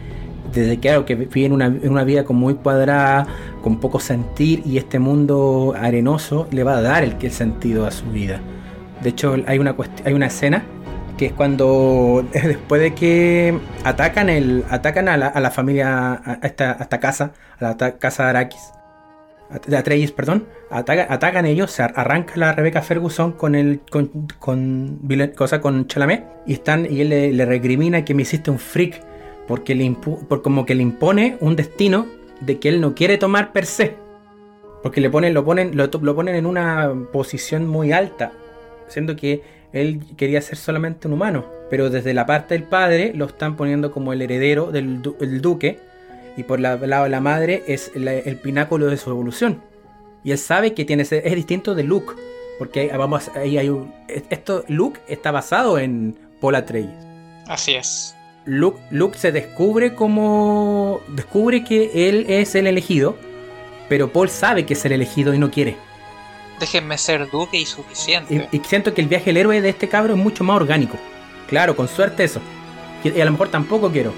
[0.53, 3.27] desde que, que vive en una, vida como muy cuadrada,
[3.61, 7.91] con poco sentir, y este mundo arenoso le va a dar el, el sentido a
[7.91, 8.39] su vida.
[9.01, 10.63] De hecho, hay una, hay una escena
[11.17, 16.99] que es cuando después de que atacan el atacan a la, familia a esta, a
[16.99, 18.71] casa a la casa de Arakis
[19.49, 24.99] Atreides, perdón, atacan ellos, arranca la Rebecca Ferguson con el con, con,
[25.35, 28.99] cosa con Chalamet y están y él le, recrimina que me hiciste un freak
[29.47, 32.07] porque le por como que le impone un destino
[32.41, 33.95] de que él no quiere tomar per se.
[34.81, 38.33] Porque le ponen, lo ponen, lo, ponen en una posición muy alta,
[38.87, 39.41] siendo que
[39.71, 41.45] él quería ser solamente un humano.
[41.69, 45.01] Pero desde la parte del padre lo están poniendo como el heredero del
[45.41, 45.79] duque
[46.35, 49.61] y por el lado de la madre es el pináculo de su evolución.
[50.23, 52.13] Y él sabe que tiene es distinto de Luke,
[52.57, 56.95] porque vamos ahí hay un, esto Luke está basado en Paul Atreides.
[57.47, 58.15] Así es.
[58.45, 63.17] Luke, Luke se descubre como descubre que él es el elegido,
[63.89, 65.77] pero Paul sabe que es el elegido y no quiere.
[66.59, 68.47] Déjenme ser duque y suficiente.
[68.51, 70.97] Y, siento que el viaje del héroe de este cabro es mucho más orgánico.
[71.47, 72.41] Claro, con suerte eso.
[73.03, 74.13] y a lo mejor tampoco quiero.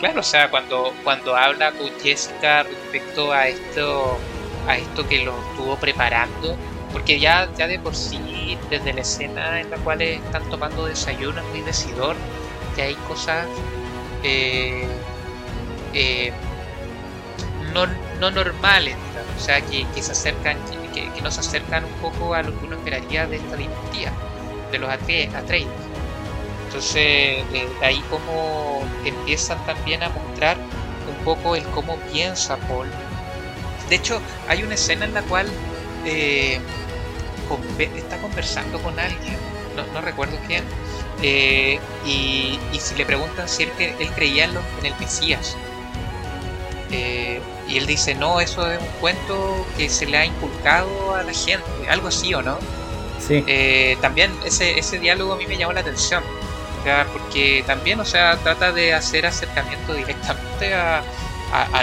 [0.00, 4.18] Claro, o sea, cuando, cuando habla con Jessica respecto a esto,
[4.68, 6.56] a esto que lo estuvo preparando,
[6.92, 11.40] porque ya, ya de por sí, desde la escena en la cual están tomando desayuno
[11.40, 12.16] es muy decidor,
[12.76, 13.46] que hay cosas
[14.22, 14.86] eh,
[15.92, 16.32] eh,
[17.72, 17.86] no,
[18.20, 18.96] no, normales,
[19.36, 20.56] o sea, que, se acercan,
[20.94, 24.12] que, que, nos acercan un poco a lo que uno esperaría de esta dinastía,
[24.70, 25.83] de los Atreides.
[26.74, 30.56] Entonces, de ahí como empiezan también a mostrar
[31.08, 32.88] un poco el cómo piensa Paul.
[33.88, 35.46] De hecho, hay una escena en la cual
[36.04, 36.58] eh,
[37.94, 39.36] está conversando con alguien,
[39.92, 40.64] no, recuerdo quién,
[41.22, 43.70] eh, y, si le preguntan si él,
[44.16, 45.56] creía en, el Mesías,
[46.90, 51.22] eh, y él dice, no, eso es un cuento que se le ha inculcado a
[51.22, 52.58] la gente, algo así o no.
[53.20, 53.44] Sí.
[54.02, 56.22] también ese, ese diálogo a mí me llamó la atención
[57.12, 61.02] porque también, o sea, trata de hacer acercamiento directamente a,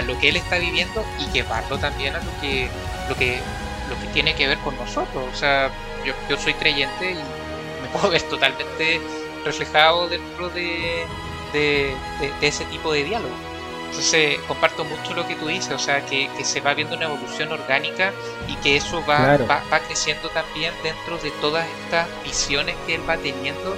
[0.06, 2.68] lo que él está viviendo y llevarlo también a lo que,
[3.08, 3.40] lo que,
[3.88, 5.24] lo que tiene que ver con nosotros.
[5.32, 5.70] O sea,
[6.04, 9.00] yo, yo soy creyente y me puedo ver totalmente
[9.44, 11.06] reflejado dentro de,
[11.52, 11.94] de,
[12.40, 13.34] ese tipo de diálogo.
[13.88, 17.52] Entonces, comparto mucho lo que tú dices, o sea, que, se va viendo una evolución
[17.52, 18.12] orgánica
[18.48, 23.08] y que eso va, va, va, creciendo también dentro de todas estas visiones que él
[23.08, 23.76] va teniendo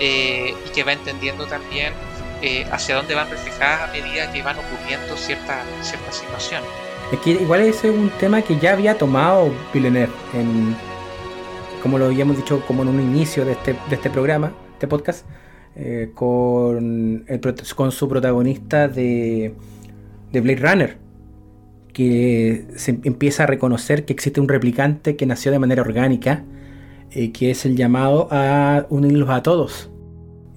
[0.00, 1.92] eh, y que va entendiendo también
[2.40, 6.68] eh, hacia dónde van reflejadas a medida que van ocurriendo ciertas ciertas situaciones.
[7.12, 10.74] Es que igual ese es un tema que ya había tomado Villeneuve, en,
[11.82, 15.26] como lo habíamos dicho como en un inicio de este, de este programa, este podcast,
[15.76, 17.26] eh, con,
[17.76, 19.52] con su protagonista de,
[20.32, 20.98] de Blade Runner,
[21.92, 26.44] que se empieza a reconocer que existe un replicante que nació de manera orgánica,
[27.10, 29.89] que es el llamado a unirlos a todos.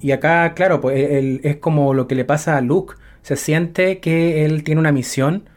[0.04, 2.96] Y acá, claro, pues es como lo que le pasa a Luke.
[3.22, 5.48] Se siente que él tiene una misión,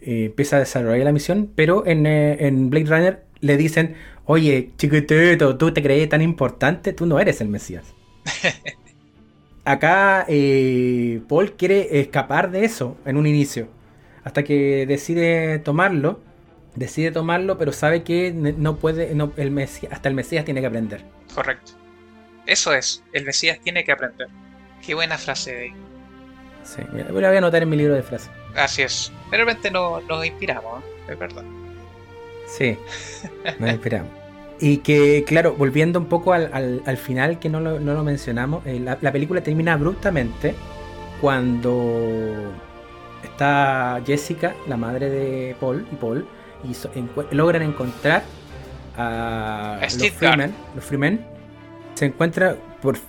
[0.00, 3.96] eh, empieza a desarrollar la misión, pero en, eh, en, Blade Runner le dicen,
[4.26, 7.94] oye, chiquitito, tú te crees tan importante, tú no eres el Mesías.
[9.64, 13.66] acá eh, Paul quiere escapar de eso en un inicio,
[14.22, 16.20] hasta que decide tomarlo,
[16.76, 20.68] decide tomarlo, pero sabe que no puede, no, el Mesías, hasta el Mesías tiene que
[20.68, 21.04] aprender.
[21.34, 21.83] Correcto.
[22.46, 24.28] Eso es, el Mesías tiene que aprender.
[24.84, 25.72] Qué buena frase de
[26.64, 28.30] Sí, la voy a anotar en mi libro de frases.
[28.56, 29.12] Así es.
[29.30, 31.12] De repente no, nos inspiramos, ¿eh?
[31.12, 31.44] es verdad.
[32.46, 32.78] Sí,
[33.58, 34.10] nos inspiramos.
[34.60, 38.64] Y que, claro, volviendo un poco al, al, final, que no lo, no lo mencionamos,
[38.66, 40.54] eh, la, película termina abruptamente
[41.20, 42.52] cuando
[43.22, 46.26] está Jessica, la madre de Paul y Paul,
[46.62, 48.22] y logran encontrar
[48.96, 51.33] a, los Freemen, los Freemen
[51.94, 52.56] se encuentra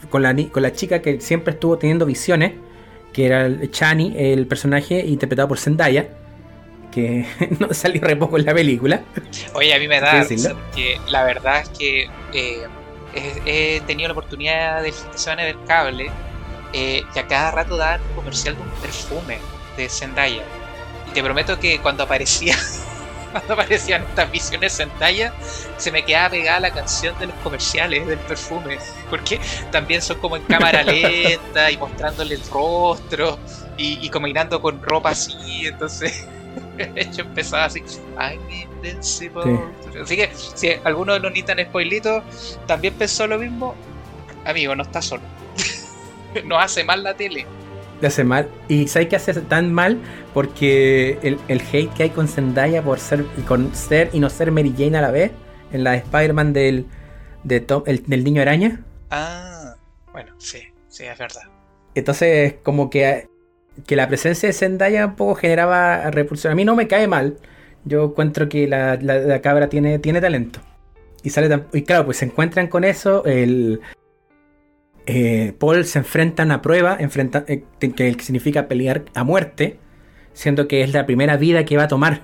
[0.09, 2.53] con, la, con la chica que siempre estuvo teniendo visiones,
[3.13, 6.09] que era Chani, el personaje interpretado por Zendaya,
[6.91, 7.25] que
[7.59, 9.01] no salió re poco en la película.
[9.53, 10.25] Oye, a mí me da
[10.73, 12.63] que la verdad es que eh,
[13.45, 16.11] he, tenido la oportunidad de fin de semana de ver cable
[16.73, 19.37] eh, y a cada rato un comercial de un perfume
[19.77, 20.43] de Zendaya.
[21.09, 22.55] Y te prometo que cuando aparecía
[23.35, 25.33] cuando aparecían estas visiones en talla,
[25.75, 28.77] se me quedaba pegada la canción de los comerciales del perfume,
[29.09, 29.41] porque
[29.73, 33.37] también son como en cámara lenta y mostrándole el rostro
[33.77, 36.25] y, combinando con ropa así, entonces
[36.95, 37.83] hecho empezaba así,
[38.17, 39.59] I'm invincible.
[40.01, 43.75] Así que si alguno de los Nitan spoilitos también pensó lo mismo,
[44.45, 45.23] amigo, no está solo.
[46.45, 47.45] Nos hace mal la tele
[48.01, 48.49] le hace mal.
[48.67, 49.99] Y ¿sabes qué hace tan mal?
[50.33, 54.51] Porque el, el, hate que hay con Zendaya por ser, con ser y no ser
[54.51, 55.31] Mary Jane a la vez,
[55.71, 56.85] en la Spider-Man del,
[57.43, 58.83] de Tom, el, del niño araña.
[59.11, 59.75] Ah,
[60.11, 61.43] bueno, sí, sí, es verdad.
[61.93, 63.29] Entonces, como que,
[63.85, 66.51] que la presencia de Zendaya un poco generaba repulsión.
[66.51, 67.37] A mí no me cae mal.
[67.85, 70.59] Yo encuentro que la, la, cabra tiene, tiene talento.
[71.23, 73.23] Y sale y claro, pues se encuentran con eso.
[73.25, 73.81] El,
[75.05, 79.77] eh, Paul se enfrenta a una prueba enfrenta, eh, que significa pelear a muerte,
[80.33, 82.21] siendo que es la primera vida que va a tomar.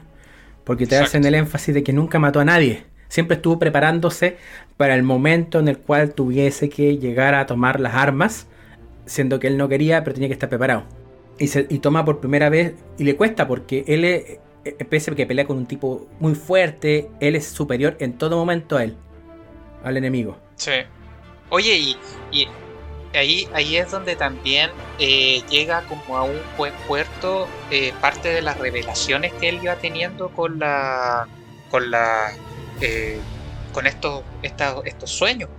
[0.63, 2.83] Porque te hacen el énfasis de que nunca mató a nadie.
[3.07, 4.37] Siempre estuvo preparándose
[4.77, 8.47] para el momento en el cual tuviese que llegar a tomar las armas,
[9.05, 10.83] siendo que él no quería, pero tenía que estar preparado.
[11.37, 15.11] Y, se, y toma por primera vez, y le cuesta porque él es, eh, pese
[15.11, 18.83] a que pelea con un tipo muy fuerte, él es superior en todo momento a
[18.83, 18.95] él,
[19.83, 20.37] al enemigo.
[20.55, 20.71] Sí.
[21.49, 21.97] Oye, y,
[22.31, 22.47] y
[23.17, 28.41] ahí, ahí es donde también eh, llega como a un buen puerto eh, parte de
[28.41, 31.27] las revelaciones que él iba teniendo con la
[31.69, 32.31] con la
[33.71, 35.49] con estos, estos, estos sueños.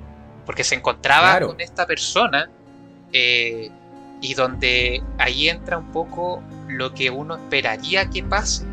[0.44, 2.50] Porque se encontraba con esta persona
[3.12, 8.64] y donde ahí entra un poco lo que uno esperaría que pase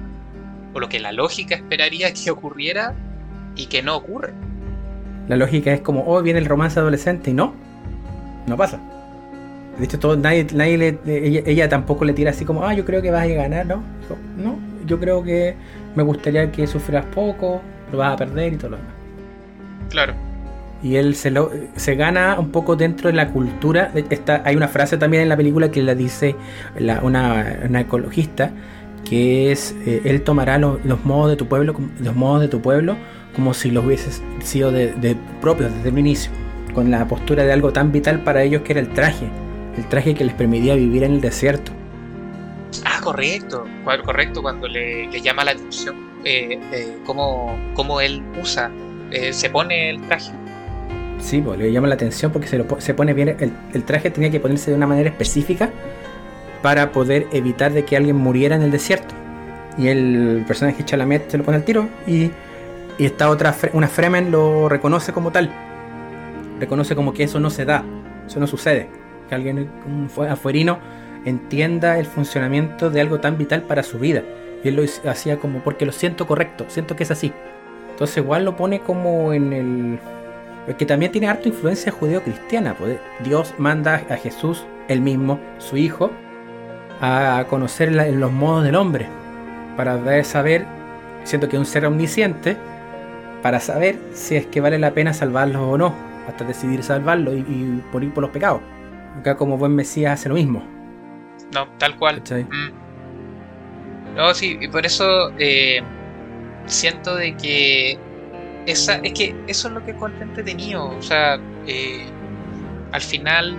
[0.74, 2.96] o lo que la lógica esperaría que ocurriera
[3.56, 4.34] y que no ocurre.
[5.28, 7.54] La lógica es como, oh, viene el romance adolescente y no,
[8.50, 8.80] no pasa.
[9.78, 13.02] De hecho, todo, nadie, nadie le, ella, tampoco le tira así como, ah, yo creo
[13.02, 13.82] que vas a ganar, ¿no?
[14.36, 15.56] No, yo creo que
[15.96, 18.92] me gustaría que sufras poco, lo vas a perder y todo lo demás.
[19.90, 20.14] Claro.
[20.84, 23.92] Y él se, lo, se gana un poco dentro de la cultura.
[24.10, 26.36] Está, hay una frase también en la película que la dice
[27.02, 28.52] una, una ecologista
[29.10, 32.96] que es eh, él tomará los modos de tu pueblo, los modos de tu pueblo
[33.36, 36.32] como si los hubieses sido de, propios desde el inicio,
[36.74, 39.28] con la postura de algo tan vital para ellos que era el traje,
[39.78, 41.72] el traje que les permitía vivir en el desierto.
[42.86, 43.66] Ah, correcto,
[44.06, 48.72] correcto, cuando le, llama la atención eh, eh, cómo, él usa,
[49.32, 50.32] se pone el traje.
[51.20, 54.10] Sí, pues, le llama la atención porque se, lo, se pone bien, el, el traje
[54.12, 55.72] tenía que ponerse de una manera específica
[56.62, 59.16] para poder evitar de que alguien muriera en el desierto.
[59.78, 62.32] Y el personaje Chalamet se lo pone al tiro y,
[62.98, 65.52] y esta otra, una Fremen lo reconoce como tal.
[66.60, 67.84] Reconoce como que eso no se da,
[68.28, 68.90] eso no sucede.
[69.28, 70.80] Que alguien, un afuerino,
[71.26, 74.24] entienda el funcionamiento de algo tan vital para su vida.
[74.64, 77.32] Y él lo hacía como porque lo siento correcto, siento que es así.
[77.92, 80.00] Entonces igual lo pone como en el...
[80.78, 82.76] Que también tiene harta influencia judeo-cristiana.
[82.76, 86.12] Pues Dios manda a Jesús, él mismo, su hijo,
[87.02, 89.08] a conocer los modos del hombre,
[89.78, 90.66] para saber,
[91.24, 92.58] siento que es un ser omnisciente,
[93.42, 95.94] para saber si es que vale la pena salvarlos o no,
[96.30, 98.62] hasta decidir salvarlo y, y por ir por los pecados.
[99.20, 100.64] Acá como buen Mesías hace lo mismo.
[101.54, 102.22] No, tal cual.
[102.30, 104.16] Mm.
[104.16, 105.82] No, sí, y por eso eh,
[106.66, 107.98] siento de que
[108.66, 110.90] esa, es que eso es lo que encuentro entretenido.
[110.90, 112.06] O sea, eh,
[112.92, 113.56] al final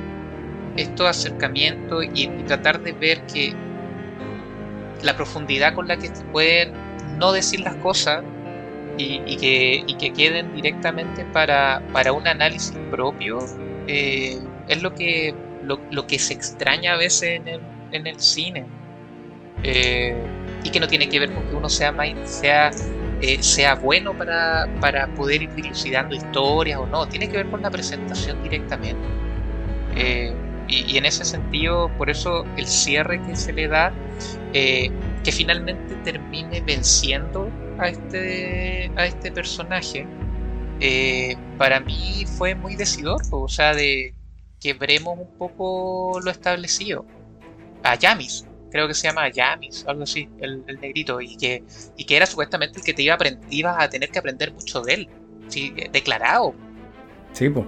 [0.77, 3.55] estos acercamientos y, tratar de ver que
[5.03, 6.73] la profundidad con la que se pueden
[7.19, 8.23] no decir las cosas
[9.27, 13.39] y, que, que, queden directamente para, para un análisis propio
[13.87, 14.39] eh,
[14.69, 17.61] es lo que, lo, que se extraña a veces en el,
[17.93, 18.67] en el cine.
[19.63, 20.15] Eh,
[20.65, 21.95] y que no tiene que ver con que uno sea,
[22.25, 22.71] sea,
[23.21, 27.63] eh, sea bueno para, para poder ir dilucidando historias o no, tiene que ver con
[27.63, 29.01] la presentación directamente.
[30.71, 33.93] Y, en ese sentido, por eso el cierre que se le da,
[34.53, 34.91] eh,
[35.25, 37.49] que finalmente termine venciendo
[37.81, 40.07] a este, a este personaje,
[40.81, 44.15] eh, para mí fue muy decidor, o sea, de
[44.61, 47.05] quebremos un poco lo establecido.
[47.83, 51.65] A Yamis, creo que se llama Yamis, algo así, el, negrito, y que,
[51.97, 53.19] y que era supuestamente el que te iba a,
[53.51, 55.09] ibas a tener que aprender mucho de él,
[55.49, 55.75] ¿sí?
[55.93, 56.55] declarado.
[57.33, 57.67] Sí, pues.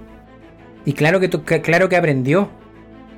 [0.85, 1.29] Y claro que,
[1.61, 2.51] claro que aprendió,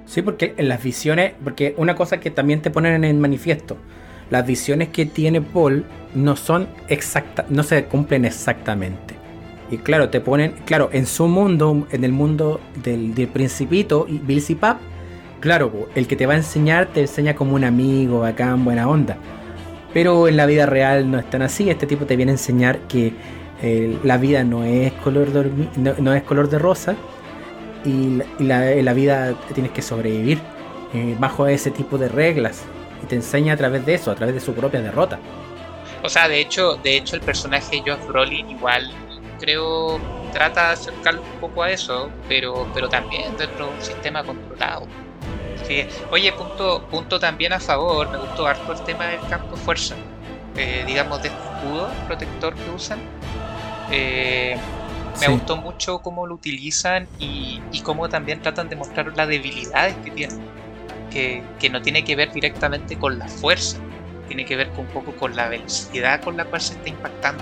[0.06, 3.78] Sí, porque en las visiones, porque una cosa que también te ponen en el manifiesto,
[4.30, 9.16] las visiones que tiene Paul no son exactas, no se cumplen exactamente.
[9.72, 14.44] Y claro, te ponen, claro, en su mundo, en el mundo del, del principito, Bill
[14.60, 14.78] Pap,
[15.40, 19.18] claro, el que te va a enseñar te enseña como un amigo, bacán, buena onda.
[19.94, 21.70] Pero en la vida real no es tan así.
[21.70, 23.14] Este tipo te viene a enseñar que
[23.62, 25.30] eh, la vida no es color
[25.78, 26.96] no es color de rosa
[27.86, 30.40] y, la, vida tienes que sobrevivir
[30.94, 32.64] eh, bajo ese tipo de reglas
[33.06, 35.20] y te enseña a través de eso, a través de su propia derrota.
[36.04, 38.92] O sea, de hecho, de hecho el personaje Josh Brolin igual
[39.40, 40.00] creo
[40.32, 44.88] trata de acercarlo un poco a eso, pero, pero también dentro de un sistema controlado.
[46.12, 49.96] Oye, punto, punto también a favor, me gustó harto el tema del campo de fuerza,
[50.56, 53.00] eh, digamos de escudo protector que usan.
[53.92, 54.58] Eh,
[55.20, 60.12] me gustó mucho cómo lo utilizan y, cómo también tratan de mostrar las debilidades que
[60.12, 60.40] tienen.
[61.16, 63.78] Que, no tiene que ver directamente con la fuerza,
[64.28, 67.42] tiene que ver un poco con la velocidad con la cual se está impactando.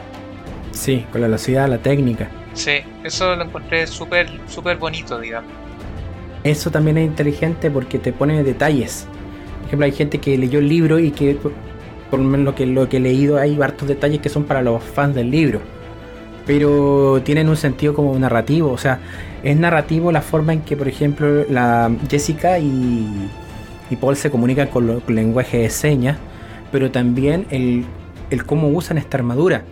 [0.71, 2.30] Sí, con la velocidad, la técnica.
[2.53, 5.51] Sí, eso lo encontré súper súper bonito, digamos.
[6.43, 9.07] Eso también es inteligente porque te pone detalles.
[9.57, 12.67] Por ejemplo, hay gente que leyó el libro y que, por lo menos lo que,
[12.67, 15.61] lo que he leído, hay hartos detalles que son para los fans del libro.
[16.45, 18.71] Pero tienen un sentido como narrativo.
[18.71, 18.99] O sea,
[19.41, 23.07] es narrativo la forma en que, por ejemplo, la Jessica y,
[23.89, 26.17] y Paul se comunican con, lo, con lenguaje de señas.
[26.71, 27.86] Pero también el,
[28.29, 29.63] el cómo usan esta armadura.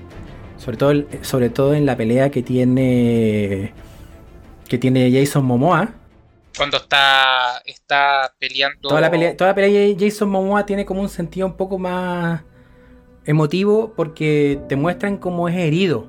[0.57, 3.74] Sobre todo, sobre todo en la pelea que tiene
[4.70, 5.95] que tiene Jason Momoa.
[6.55, 8.88] Cuando está, está peleando.
[8.88, 11.78] Toda la pelea, toda la pelea de Jason Momoa tiene como un sentido un poco
[11.78, 12.43] más
[13.26, 16.07] emotivo porque te muestran cómo es herido.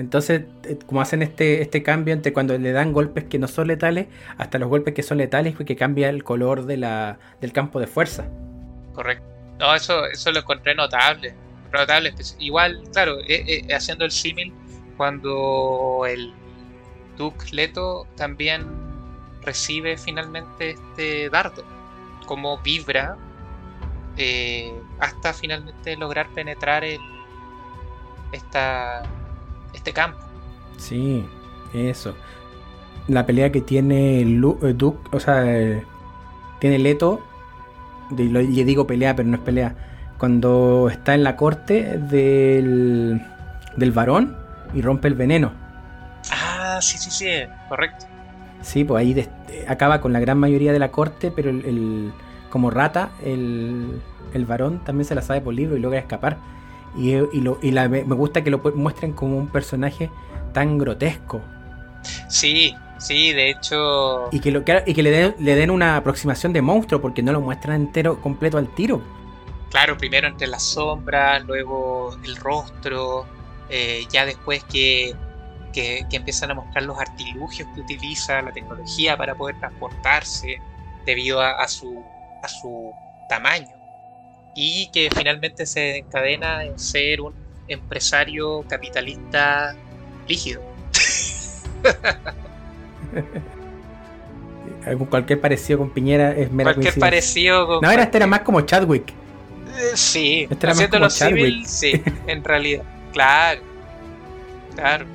[0.00, 3.68] Entonces, eh, como hacen este, este cambio entre cuando le dan golpes que no son
[3.68, 4.06] letales
[4.38, 7.86] hasta los golpes que son letales, que cambia el color de la, del campo de
[7.86, 8.26] fuerza.
[8.94, 9.24] Correcto.
[9.58, 11.34] No, eso, eso lo encontré notable
[11.72, 12.14] notable.
[12.38, 14.52] Igual, claro, eh, eh, haciendo el símil,
[14.96, 16.32] cuando el
[17.16, 18.66] Duke Leto también
[19.42, 21.64] recibe finalmente este dardo,
[22.26, 23.16] como vibra
[24.98, 27.00] hasta finalmente lograr penetrar el,
[28.32, 29.02] esta,
[29.72, 30.18] este campo.
[30.76, 31.24] Sí,
[31.72, 32.14] eso.
[33.08, 35.42] La pelea que tiene Duke, o sea,
[36.58, 37.20] tiene Leto,
[38.16, 39.74] y digo pelea, pero no es pelea
[40.20, 43.22] cuando está en la corte del,
[43.76, 44.36] del varón
[44.74, 45.50] y rompe el veneno.
[46.30, 47.30] Ah, sí, sí, sí,
[47.70, 48.04] correcto.
[48.60, 49.26] Sí, pues ahí
[49.66, 52.12] acaba con la gran mayoría de la corte, pero el,
[52.50, 54.02] como rata, el,
[54.34, 56.36] el, varón también se la sabe por libro y logra escapar.
[56.96, 60.10] Y, lo, y me gusta que lo muestren como un personaje
[60.52, 61.40] tan grotesco.
[62.28, 64.28] Sí, sí, de hecho.
[64.32, 67.32] Y que, lo, y que le, den, le den una aproximación de monstruo, porque no
[67.32, 69.00] lo muestran entero, completo al tiro
[69.70, 73.26] claro, primero entre las sombras, luego el rostro,
[73.68, 75.14] eh, ya después que,
[75.72, 80.60] que, empiezan a mostrar los artilugios que utiliza, la tecnología para poder transportarse
[81.06, 82.04] debido a, su,
[82.42, 82.92] a su
[83.28, 83.79] tamaño.
[84.54, 87.34] Y que finalmente se encadena en ser un
[87.68, 89.76] empresario capitalista
[90.28, 90.62] rígido.
[95.08, 97.80] cualquier parecido con Piñera es mera Cualquier parecido con.
[97.80, 99.10] No, era este era más como Chadwick.
[99.10, 102.82] Eh, sí, haciéndolo civil, sí, en realidad.
[103.12, 103.60] Claro,
[104.74, 105.06] claro.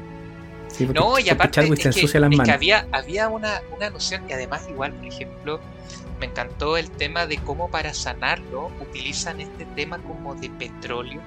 [0.93, 5.59] no, y aparte es que, había, había una, una noción, y además igual, por ejemplo,
[6.25, 11.21] me encantó el tema de cómo para sanarlo utilizan este tema como de petróleo.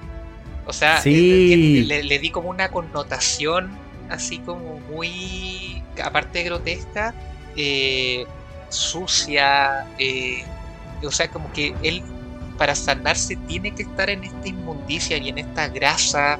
[0.65, 1.85] O sea, sí.
[1.85, 3.71] le, di como una connotación
[4.09, 7.13] así como muy, aparte grotesca,
[7.55, 8.25] eh,
[8.69, 10.43] sucia, eh,
[11.03, 12.03] o sea, como que él
[12.57, 16.37] para sanarse tiene que estar en esta inmundicia y en esta grasa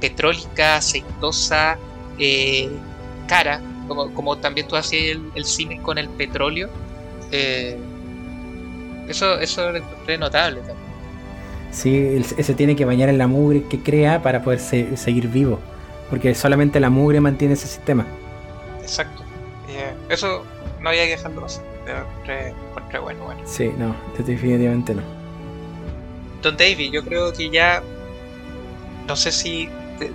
[0.00, 1.78] petrólica, aceitosa,
[2.18, 2.70] eh,
[3.26, 6.68] cara, como, como, también tú haces el, el cine con el petróleo.
[7.32, 7.78] Eh,
[9.08, 10.90] eso, eso es notable también.
[11.72, 15.60] Sí, se tiene que bañar en la mugre que crea para poder seguir vivo,
[16.08, 18.06] porque solamente la mugre mantiene ese sistema.
[18.82, 19.22] Exacto.
[19.68, 20.44] Eh, eso
[20.80, 21.64] no había que dejarlo pasar.
[23.02, 23.40] bueno, bueno.
[23.44, 25.02] Sí, no, definitivamente no.
[26.42, 27.82] Don David, yo creo que ya
[29.06, 29.68] no sé si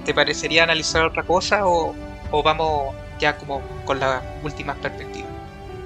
[0.06, 1.96] te, parecería analizar otra cosa o,
[2.44, 5.30] vamos ya como con las últimas perspectivas.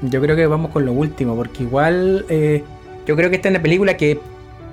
[0.02, 2.64] Yo creo que vamos con lo último, porque igual eh,
[3.06, 4.20] yo creo que esta es una película que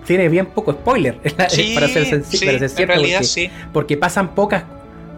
[0.05, 3.51] tiene bien poco spoiler, para ser, sencillo, cierto, porque, sí.
[3.73, 4.65] porque pasan pocas,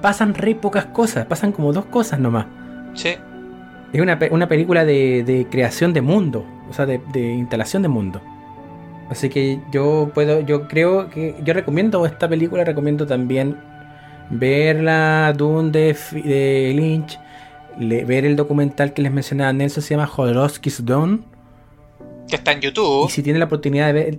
[0.01, 2.47] pasan re pocas cosas, pasan como dos cosas nomás.
[2.95, 3.11] Sí.
[3.93, 7.89] Es una, una película de, de, creación de mundo, o sea, de, de instalación de
[7.89, 8.23] mundo.
[9.11, 13.57] Así que yo puedo, yo creo que yo recomiendo esta película, recomiendo también
[14.31, 17.19] verla Dune de, Lynch,
[17.79, 21.21] ver el documental que les mencionaba Nelson, se llama Jodorowsky's Dune.
[22.29, 23.09] Que está en YouTube.
[23.09, 24.19] Y si tiene la oportunidad de ver,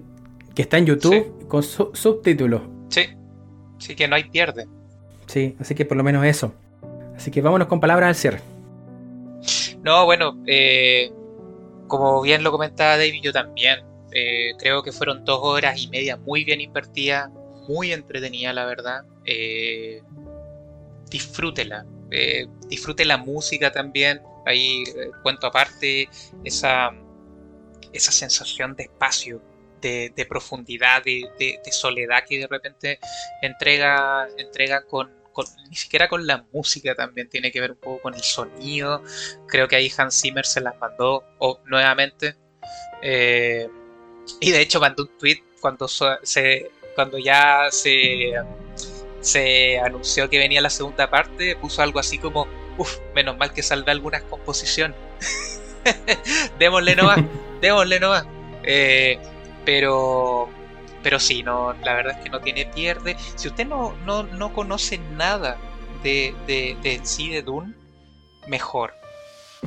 [0.55, 2.61] que está en YouTube con subtítulos.
[2.89, 3.01] Sí,
[3.77, 4.67] sí que no hay pierde.
[5.27, 6.53] Sí, así que por lo menos eso.
[7.15, 8.41] Así que vámonos con palabras al cierre.
[9.83, 11.11] No, bueno, eh,
[11.87, 13.79] como bien lo comentaba David, yo también
[14.11, 17.29] eh, creo que fueron dos horas y media muy bien invertidas,
[17.67, 19.03] muy entretenida, la verdad.
[19.25, 20.01] Eh,
[21.09, 21.85] disfrútela.
[22.11, 24.21] Eh, disfrute la música también.
[24.45, 26.09] Ahí eh, cuento aparte
[26.43, 26.91] esa,
[27.93, 29.41] esa sensación de espacio,
[29.81, 32.99] de, profundidad, de, soledad que de repente
[33.41, 35.09] entrega, entrega con,
[35.69, 39.03] ni siquiera con la música también, tiene que ver un poco con el sonido.
[39.47, 42.35] Creo que ahí Hans Zimmer se las mandó o, nuevamente.
[43.01, 45.87] y de hecho mandó un tweet cuando
[47.17, 48.33] ya se,
[49.21, 52.47] se anunció que venía la segunda parte, puso algo así como,
[52.77, 54.97] uff, menos mal que salvé algunas composiciones.
[56.59, 57.19] démosle nomás,
[57.61, 58.25] démosle nomás.
[58.63, 59.19] Eh,
[59.65, 60.49] pero,
[61.03, 63.15] pero sí, no, la verdad es que no tiene pierde.
[63.35, 65.57] Si usted no, no, no conoce nada
[66.03, 67.73] de, de, de sí de Dune,
[68.47, 68.93] mejor.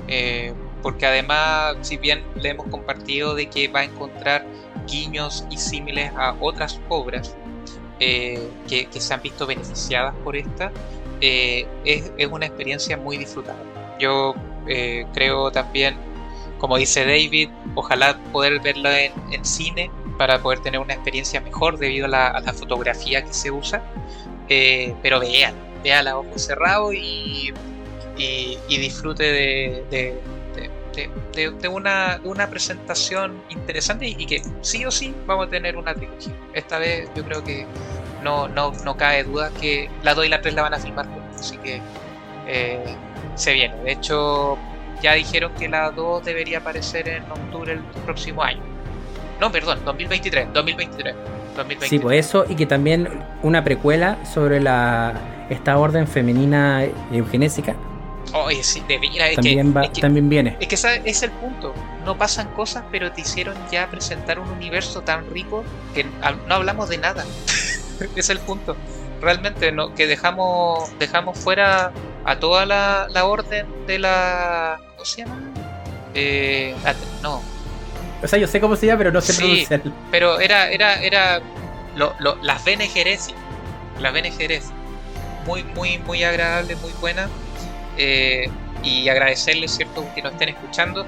[0.08, 4.46] Eh, porque además, si bien le hemos compartido de que va a encontrar
[4.86, 7.36] guiños y símiles a otras obras
[8.02, 10.72] eh, que, se han visto beneficiadas por esta,
[11.20, 11.66] es,
[12.16, 13.64] es, una experiencia muy disfrutable.
[13.98, 14.34] Yo
[15.12, 15.96] creo también
[16.62, 22.06] como dice David, ojalá poder verla en, cine para poder tener una experiencia mejor debido
[22.06, 23.82] a la, fotografía que se usa.
[24.48, 27.52] Eh, pero vean, vean a ojos cerrados y,
[28.16, 30.20] y, disfrute de, de,
[31.70, 36.34] una, una, presentación interesante y, que sí o sí vamos a tener una trilogía.
[36.54, 37.66] Esta vez yo creo que
[38.22, 41.06] no, no, no cabe duda que la 2 y la 3 la van a filmar
[41.06, 41.80] juntos, así que
[42.46, 42.84] eh,
[43.34, 43.76] se viene.
[43.82, 44.58] De hecho,
[45.02, 48.62] ya dijeron que la 2 debería aparecer en octubre del próximo año.
[49.40, 51.14] No, perdón, 2023, 2023.
[51.56, 51.88] 2023.
[51.88, 53.08] Sí, pues eso, y que también
[53.42, 55.14] una precuela sobre la
[55.50, 57.76] esta orden femenina eugenésica.
[58.32, 60.56] Oye, sí, de es también, que, también viene.
[60.60, 61.74] Es que ese es el punto.
[62.04, 65.64] No pasan cosas, pero te hicieron ya presentar un universo tan rico
[65.94, 67.24] que no hablamos de nada.
[68.16, 68.76] es el punto.
[69.20, 71.92] Realmente, no, que dejamos, dejamos fuera
[72.24, 75.40] a toda la, la orden de la ¿Cómo se llama?
[76.14, 76.74] Eh,
[77.22, 77.42] no.
[78.22, 79.66] O sea, yo sé cómo se llama, pero no sé sí,
[80.10, 81.40] Pero era, era, era
[81.96, 82.88] lo, lo, las Bene
[84.00, 84.32] Las Bene
[85.44, 87.28] Muy, muy, muy agradable, muy buena.
[87.96, 88.48] Eh,
[88.82, 91.06] y agradecerles, ¿cierto?, que nos estén escuchando.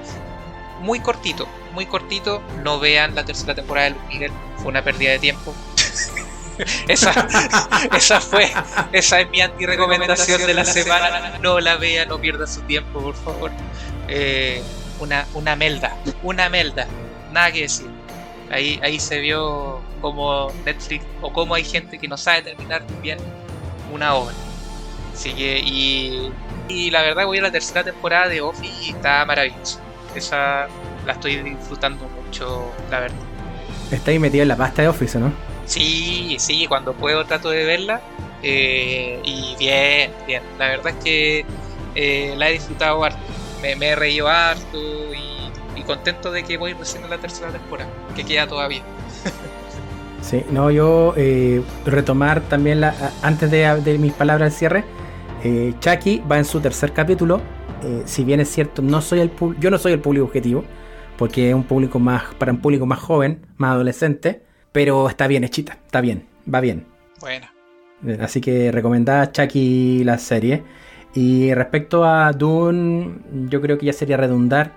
[0.79, 2.41] Muy cortito, muy cortito.
[2.63, 4.31] No vean la tercera temporada de Luis Miguel.
[4.57, 5.53] Fue una pérdida de tiempo.
[6.87, 7.27] esa,
[7.97, 8.51] esa fue,
[8.91, 11.37] esa es mi anti-recomendación de la semana.
[11.41, 13.51] No la vea, no pierda su tiempo, por favor.
[14.07, 14.61] Eh,
[14.99, 16.87] una, una melda, una melda,
[17.31, 17.89] nada que decir.
[18.51, 23.17] Ahí, ahí se vio como Netflix o cómo hay gente que no sabe terminar bien
[23.91, 24.35] una obra.
[25.13, 26.31] Así que, y,
[26.67, 29.79] y la verdad voy a la tercera temporada de Office y está maravillosa.
[30.15, 30.67] Esa
[31.05, 33.17] la estoy disfrutando mucho, la verdad.
[33.91, 35.31] Está ahí metido en la pasta de Office, ¿no?
[35.65, 38.01] Sí, sí, cuando puedo trato de verla.
[38.41, 40.43] Eh, y bien, bien.
[40.59, 41.45] La verdad es que
[41.95, 43.19] eh, la he disfrutado harto.
[43.61, 44.77] Me, he reído harto
[45.13, 48.81] y, contento de que voy recién en la tercera temporada, que queda todavía.
[50.23, 54.83] sí, no, yo eh, retomar también la, antes de, mis palabras al cierre.
[55.79, 57.41] Chucky va en su tercer capítulo.
[58.05, 60.63] si bien es cierto, no soy el yo no soy el público objetivo,
[61.17, 65.45] porque es un público más para un público más joven, más adolescente pero está bien
[65.45, 66.85] hechita, está bien, va bien.
[67.21, 67.47] Bueno.
[68.05, 70.63] Eh, así que recomendada Chucky la serie.
[71.13, 74.73] Y respecto a Dune, yo creo que ya sería redundar.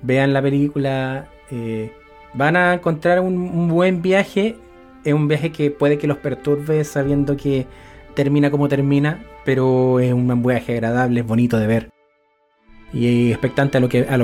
[0.00, 1.28] Vean la película.
[1.50, 1.92] Eh,
[2.32, 4.56] van a encontrar un, buen viaje.
[5.04, 7.66] Es un viaje que puede que los perturbe sabiendo que
[8.14, 9.22] termina como termina.
[9.44, 11.90] Pero es un viaje agradable, es bonito de ver.
[12.92, 13.80] Y expectante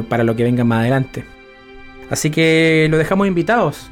[0.08, 1.24] para lo que venga más adelante.
[2.10, 3.90] Así que lo dejamos invitados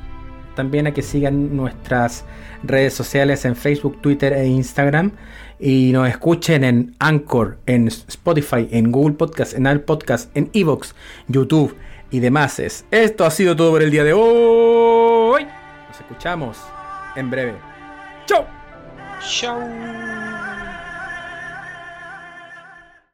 [0.57, 2.25] también a que sigan nuestras
[2.65, 5.13] redes sociales en Facebook, Twitter e Instagram.
[5.61, 10.97] Y nos escuchen en Anchor, en Spotify, en Google Podcast, en Apple Podcast, en Evox,
[11.29, 11.77] YouTube
[12.11, 12.59] y demás.
[12.91, 15.45] Esto ha sido todo por el día de hoy.
[15.89, 16.59] Nos escuchamos
[17.15, 17.55] en breve.
[18.27, 18.45] ¡Chao!
[19.21, 20.26] ¡Chao!